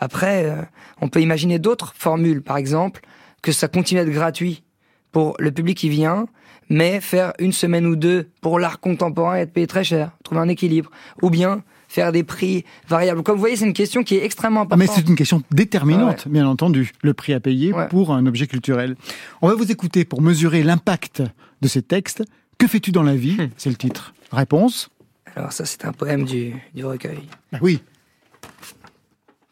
[0.00, 0.62] Après, euh,
[1.00, 3.02] on peut imaginer d'autres formules, par exemple,
[3.42, 4.64] que ça continue à être gratuit
[5.12, 6.26] pour le public qui vient,
[6.68, 10.40] mais faire une semaine ou deux pour l'art contemporain et être payé très cher, trouver
[10.40, 10.90] un équilibre.
[11.22, 13.22] Ou bien faire des prix variables.
[13.22, 15.04] Comme vous voyez, c'est une question qui est extrêmement Ah, mais importante.
[15.04, 18.96] c'est une question déterminante, bien entendu, le prix à payer pour un objet culturel.
[19.42, 21.22] On va vous écouter pour mesurer l'impact
[21.62, 22.22] de ces textes.
[22.58, 24.14] Que fais-tu dans la vie C'est le titre.
[24.32, 24.88] Réponse
[25.36, 27.20] Alors ça, c'est un poème du, du recueil.
[27.52, 27.80] Ah oui.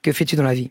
[0.02, 0.70] Que fais-tu dans la vie?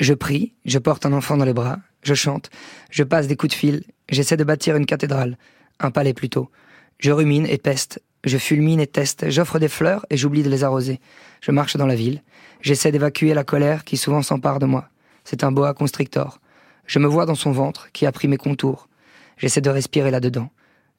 [0.00, 2.50] Je prie, je porte un enfant dans les bras, je chante,
[2.90, 5.36] je passe des coups de fil, j'essaie de bâtir une cathédrale,
[5.80, 6.50] un palais plutôt.
[6.98, 10.64] Je rumine et peste, je fulmine et teste, j'offre des fleurs et j'oublie de les
[10.64, 11.00] arroser.
[11.40, 12.22] Je marche dans la ville,
[12.60, 14.88] j'essaie d'évacuer la colère qui souvent s'empare de moi.
[15.24, 16.40] C'est un boa constrictor.
[16.86, 18.88] Je me vois dans son ventre qui a pris mes contours.
[19.36, 20.50] J'essaie de respirer là-dedans.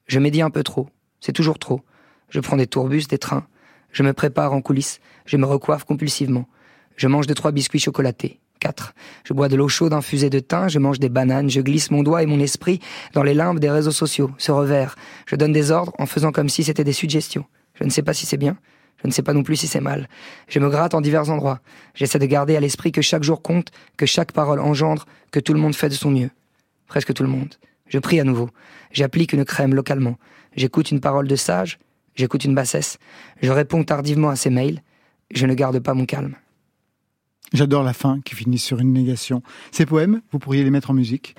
[0.06, 0.88] Je médis un peu trop,
[1.20, 1.82] c'est toujours trop.
[2.30, 3.46] Je prends des tourbus, des trains.
[3.92, 6.48] Je me prépare en coulisses, je me recoiffe compulsivement.
[6.96, 8.40] Je mange deux trois biscuits chocolatés.
[8.60, 8.94] 4.
[9.24, 12.02] Je bois de l'eau chaude infusée de thym, je mange des bananes, je glisse mon
[12.02, 12.80] doigt et mon esprit
[13.12, 14.94] dans les limbes des réseaux sociaux, ce revers.
[15.26, 17.44] Je donne des ordres en faisant comme si c'était des suggestions.
[17.74, 18.56] Je ne sais pas si c'est bien,
[19.02, 20.08] je ne sais pas non plus si c'est mal.
[20.48, 21.60] Je me gratte en divers endroits.
[21.94, 25.54] J'essaie de garder à l'esprit que chaque jour compte, que chaque parole engendre, que tout
[25.54, 26.30] le monde fait de son mieux.
[26.86, 27.54] Presque tout le monde.
[27.86, 28.50] Je prie à nouveau.
[28.92, 30.16] J'applique une crème localement.
[30.56, 31.78] J'écoute une parole de sage,
[32.14, 32.98] j'écoute une bassesse.
[33.40, 34.82] Je réponds tardivement à ses mails.
[35.32, 36.34] Je ne garde pas mon calme.
[37.52, 39.42] J'adore la fin qui finit sur une négation.
[39.72, 41.34] Ces poèmes, vous pourriez les mettre en musique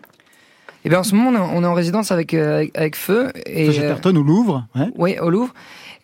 [0.84, 3.32] Eh bien, en ce moment, on est en- résidence avec, euh, avec, avec Feu.
[3.46, 4.68] Et, Chatterton au Louvre.
[4.76, 4.88] ouais.
[4.96, 5.54] Oui, au Louvre.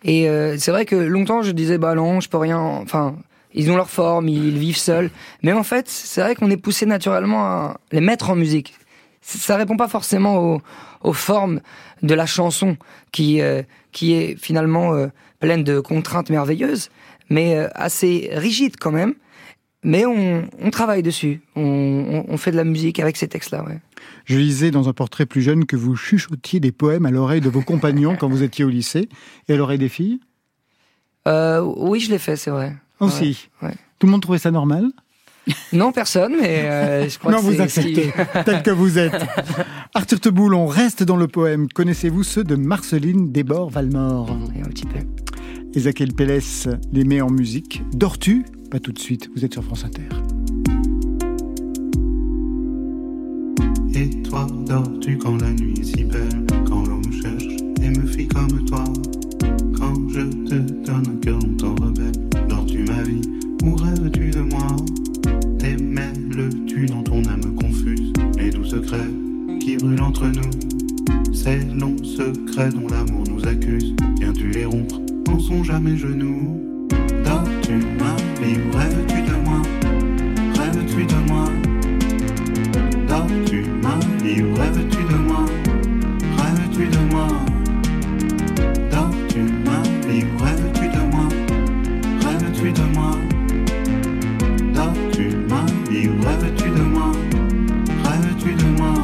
[0.04, 2.58] Et euh, c'est vrai que longtemps, je disais, bah non, je peux rien.
[2.58, 3.16] Enfin,
[3.52, 5.10] ils ont leur forme, ils vivent seuls.
[5.42, 8.74] Mais en fait, c'est vrai qu'on est poussé naturellement à les mettre en musique.
[9.20, 10.62] Ça répond pas forcément aux,
[11.02, 11.60] aux formes
[12.02, 12.76] de la chanson,
[13.12, 15.08] qui, euh, qui est finalement euh,
[15.40, 16.88] pleine de contraintes merveilleuses,
[17.28, 19.14] mais euh, assez rigide quand même.
[19.84, 21.40] Mais on, on travaille dessus.
[21.54, 23.78] On, on, on fait de la musique avec ces textes-là, ouais.
[24.24, 27.48] Je lisais dans un portrait plus jeune que vous chuchotiez des poèmes à l'oreille de
[27.48, 29.08] vos compagnons quand vous étiez au lycée
[29.48, 30.20] et à l'oreille des filles?
[31.26, 32.74] Euh, oui, je l'ai fait, c'est vrai.
[33.00, 33.48] aussi.
[33.62, 33.74] Ouais.
[33.98, 34.86] Tout le monde trouvait ça normal?
[35.72, 38.12] Non, personne, mais euh, je crois Non, que vous acceptez,
[38.44, 39.14] tel que vous êtes.
[39.94, 41.68] Arthur Teboul, on reste dans le poème.
[41.68, 44.98] Connaissez-vous ceux de Marceline Desbordes-Valmore Un petit peu.
[45.74, 47.82] Ezaquiel Pélès les met en musique.
[47.94, 50.02] Dors-tu Pas tout de suite, vous êtes sur France Inter.
[53.94, 57.46] Et toi, dors-tu quand la nuit est si belle Quand l'on me cherche
[57.82, 58.84] et me fit comme toi.
[59.74, 60.54] Quand je te
[60.84, 62.12] donne un cœur longtemps rebelle.
[62.48, 63.22] Dors-tu ma vie?
[63.64, 64.76] Ou rêves-tu de moi?
[65.64, 68.12] Et mêles-tu dans ton âme confuse.
[68.38, 69.10] Les doux secrets
[69.60, 71.32] qui brûlent entre nous.
[71.32, 73.94] Ces longs secrets dont l'amour nous accuse.
[74.20, 75.00] Viens-tu les rompre?
[75.30, 76.60] En songe à mes genoux.
[77.24, 78.17] Dors-tu ma
[78.54, 79.62] rêves-tu de moi?
[80.58, 81.44] Rêves-tu de moi?
[83.08, 85.44] Dors-tu ma vie rêves-tu de moi?
[86.36, 87.28] Rêves-tu de moi?
[88.90, 91.28] Dors-tu ma vie rêves-tu de moi?
[92.24, 93.10] Rêves-tu de moi?
[94.74, 97.12] Dors-tu ma vie rêves-tu de moi?
[98.04, 98.94] Rêves-tu de moi?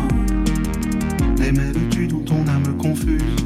[1.39, 3.37] Mêles-tu dans ton âme confuse.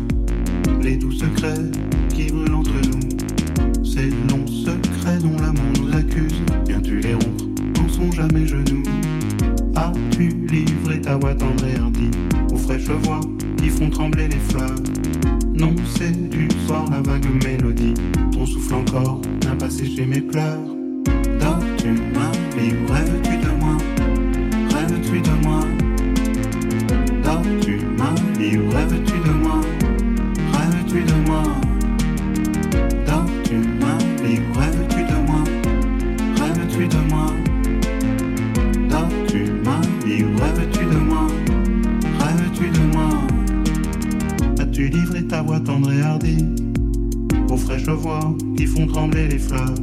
[0.80, 1.70] Les doux secrets
[2.14, 3.84] qui brûlent entre nous.
[3.84, 5.77] Ces longs secrets dont l'amour
[6.66, 7.44] Viens-tu les rompre
[7.80, 8.82] en songe à mes genoux
[9.76, 12.10] As-tu livré ta voix tendre et hardie
[12.52, 13.20] aux fraîches voix
[13.56, 14.78] qui font trembler les fleurs
[15.54, 17.94] Non, c'est du soir la vague mélodie.
[18.32, 20.58] Ton souffle encore n'a pas séché mes pleurs.
[21.40, 22.30] Dors-tu ma
[49.38, 49.77] fleurs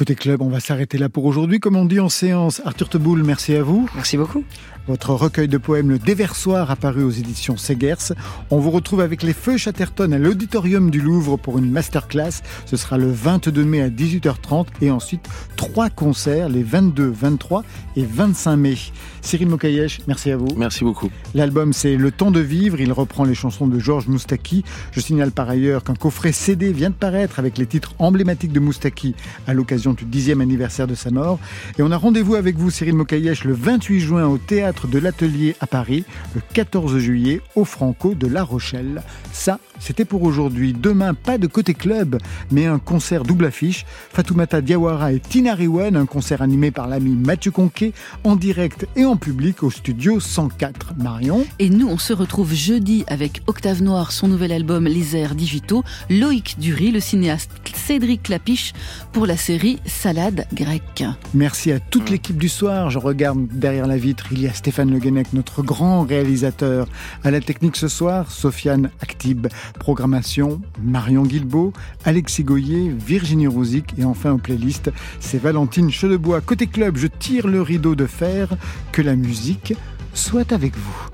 [0.00, 1.60] Côté club, on va s'arrêter là pour aujourd'hui.
[1.60, 3.86] Comme on dit en séance, Arthur Teboul, merci à vous.
[3.94, 4.44] Merci beaucoup.
[4.90, 8.12] Votre recueil de poèmes Le Déversoir apparu aux éditions Segers.
[8.50, 12.42] On vous retrouve avec les Feux Chatterton à l'Auditorium du Louvre pour une masterclass.
[12.66, 17.62] Ce sera le 22 mai à 18h30 et ensuite trois concerts les 22, 23
[17.94, 18.74] et 25 mai.
[19.22, 20.48] Cyril Mokayesh, merci à vous.
[20.56, 21.08] Merci beaucoup.
[21.34, 24.64] L'album c'est Le temps de vivre, il reprend les chansons de Georges Moustaki.
[24.90, 28.58] Je signale par ailleurs qu'un coffret CD vient de paraître avec les titres emblématiques de
[28.58, 29.14] Moustaki
[29.46, 31.38] à l'occasion du dixième anniversaire de sa mort.
[31.78, 34.98] Et on a rendez-vous avec vous Cyril Mokayesh le 28 juin au théâtre théâtre de
[34.98, 36.04] l'Atelier à Paris
[36.34, 39.02] le 14 juillet au Franco de La Rochelle.
[39.32, 40.72] Ça, c'était pour aujourd'hui.
[40.72, 42.18] Demain, pas de côté club,
[42.50, 43.86] mais un concert double affiche.
[44.12, 47.92] Fatoumata Diawara et Tina Riwen, un concert animé par l'ami Mathieu Conquet,
[48.24, 50.94] en direct et en public au studio 104.
[50.98, 51.44] Marion?
[51.58, 55.82] Et nous, on se retrouve jeudi avec Octave Noir, son nouvel album Les airs digitaux,
[56.08, 58.72] Loïc Dury, le cinéaste Cédric Lapiche
[59.12, 61.04] pour la série Salade grecque.
[61.34, 62.90] Merci à toute l'équipe du soir.
[62.90, 66.86] Je regarde derrière la vitre, il y a Stéphane Le Guenec, notre grand réalisateur.
[67.24, 69.46] À la technique ce soir, Sofiane Actib.
[69.78, 71.72] Programmation, Marion Guilbeault,
[72.04, 76.42] Alexis Goyer, Virginie Rouzic et enfin aux playlists, c'est Valentine Chedebois.
[76.42, 78.48] Côté club, je tire le rideau de fer.
[78.92, 79.72] Que la musique
[80.12, 81.08] soit avec vous.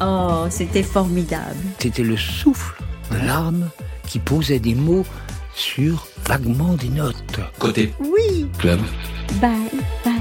[0.00, 1.56] Oh, c'était formidable.
[1.80, 3.68] C'était le souffle de l'âme
[4.06, 5.04] qui posait des mots
[5.54, 7.40] sur vaguement des notes.
[7.58, 8.46] Côté Oui.
[8.58, 8.80] club.
[9.38, 9.50] Bye,
[10.02, 10.14] bye.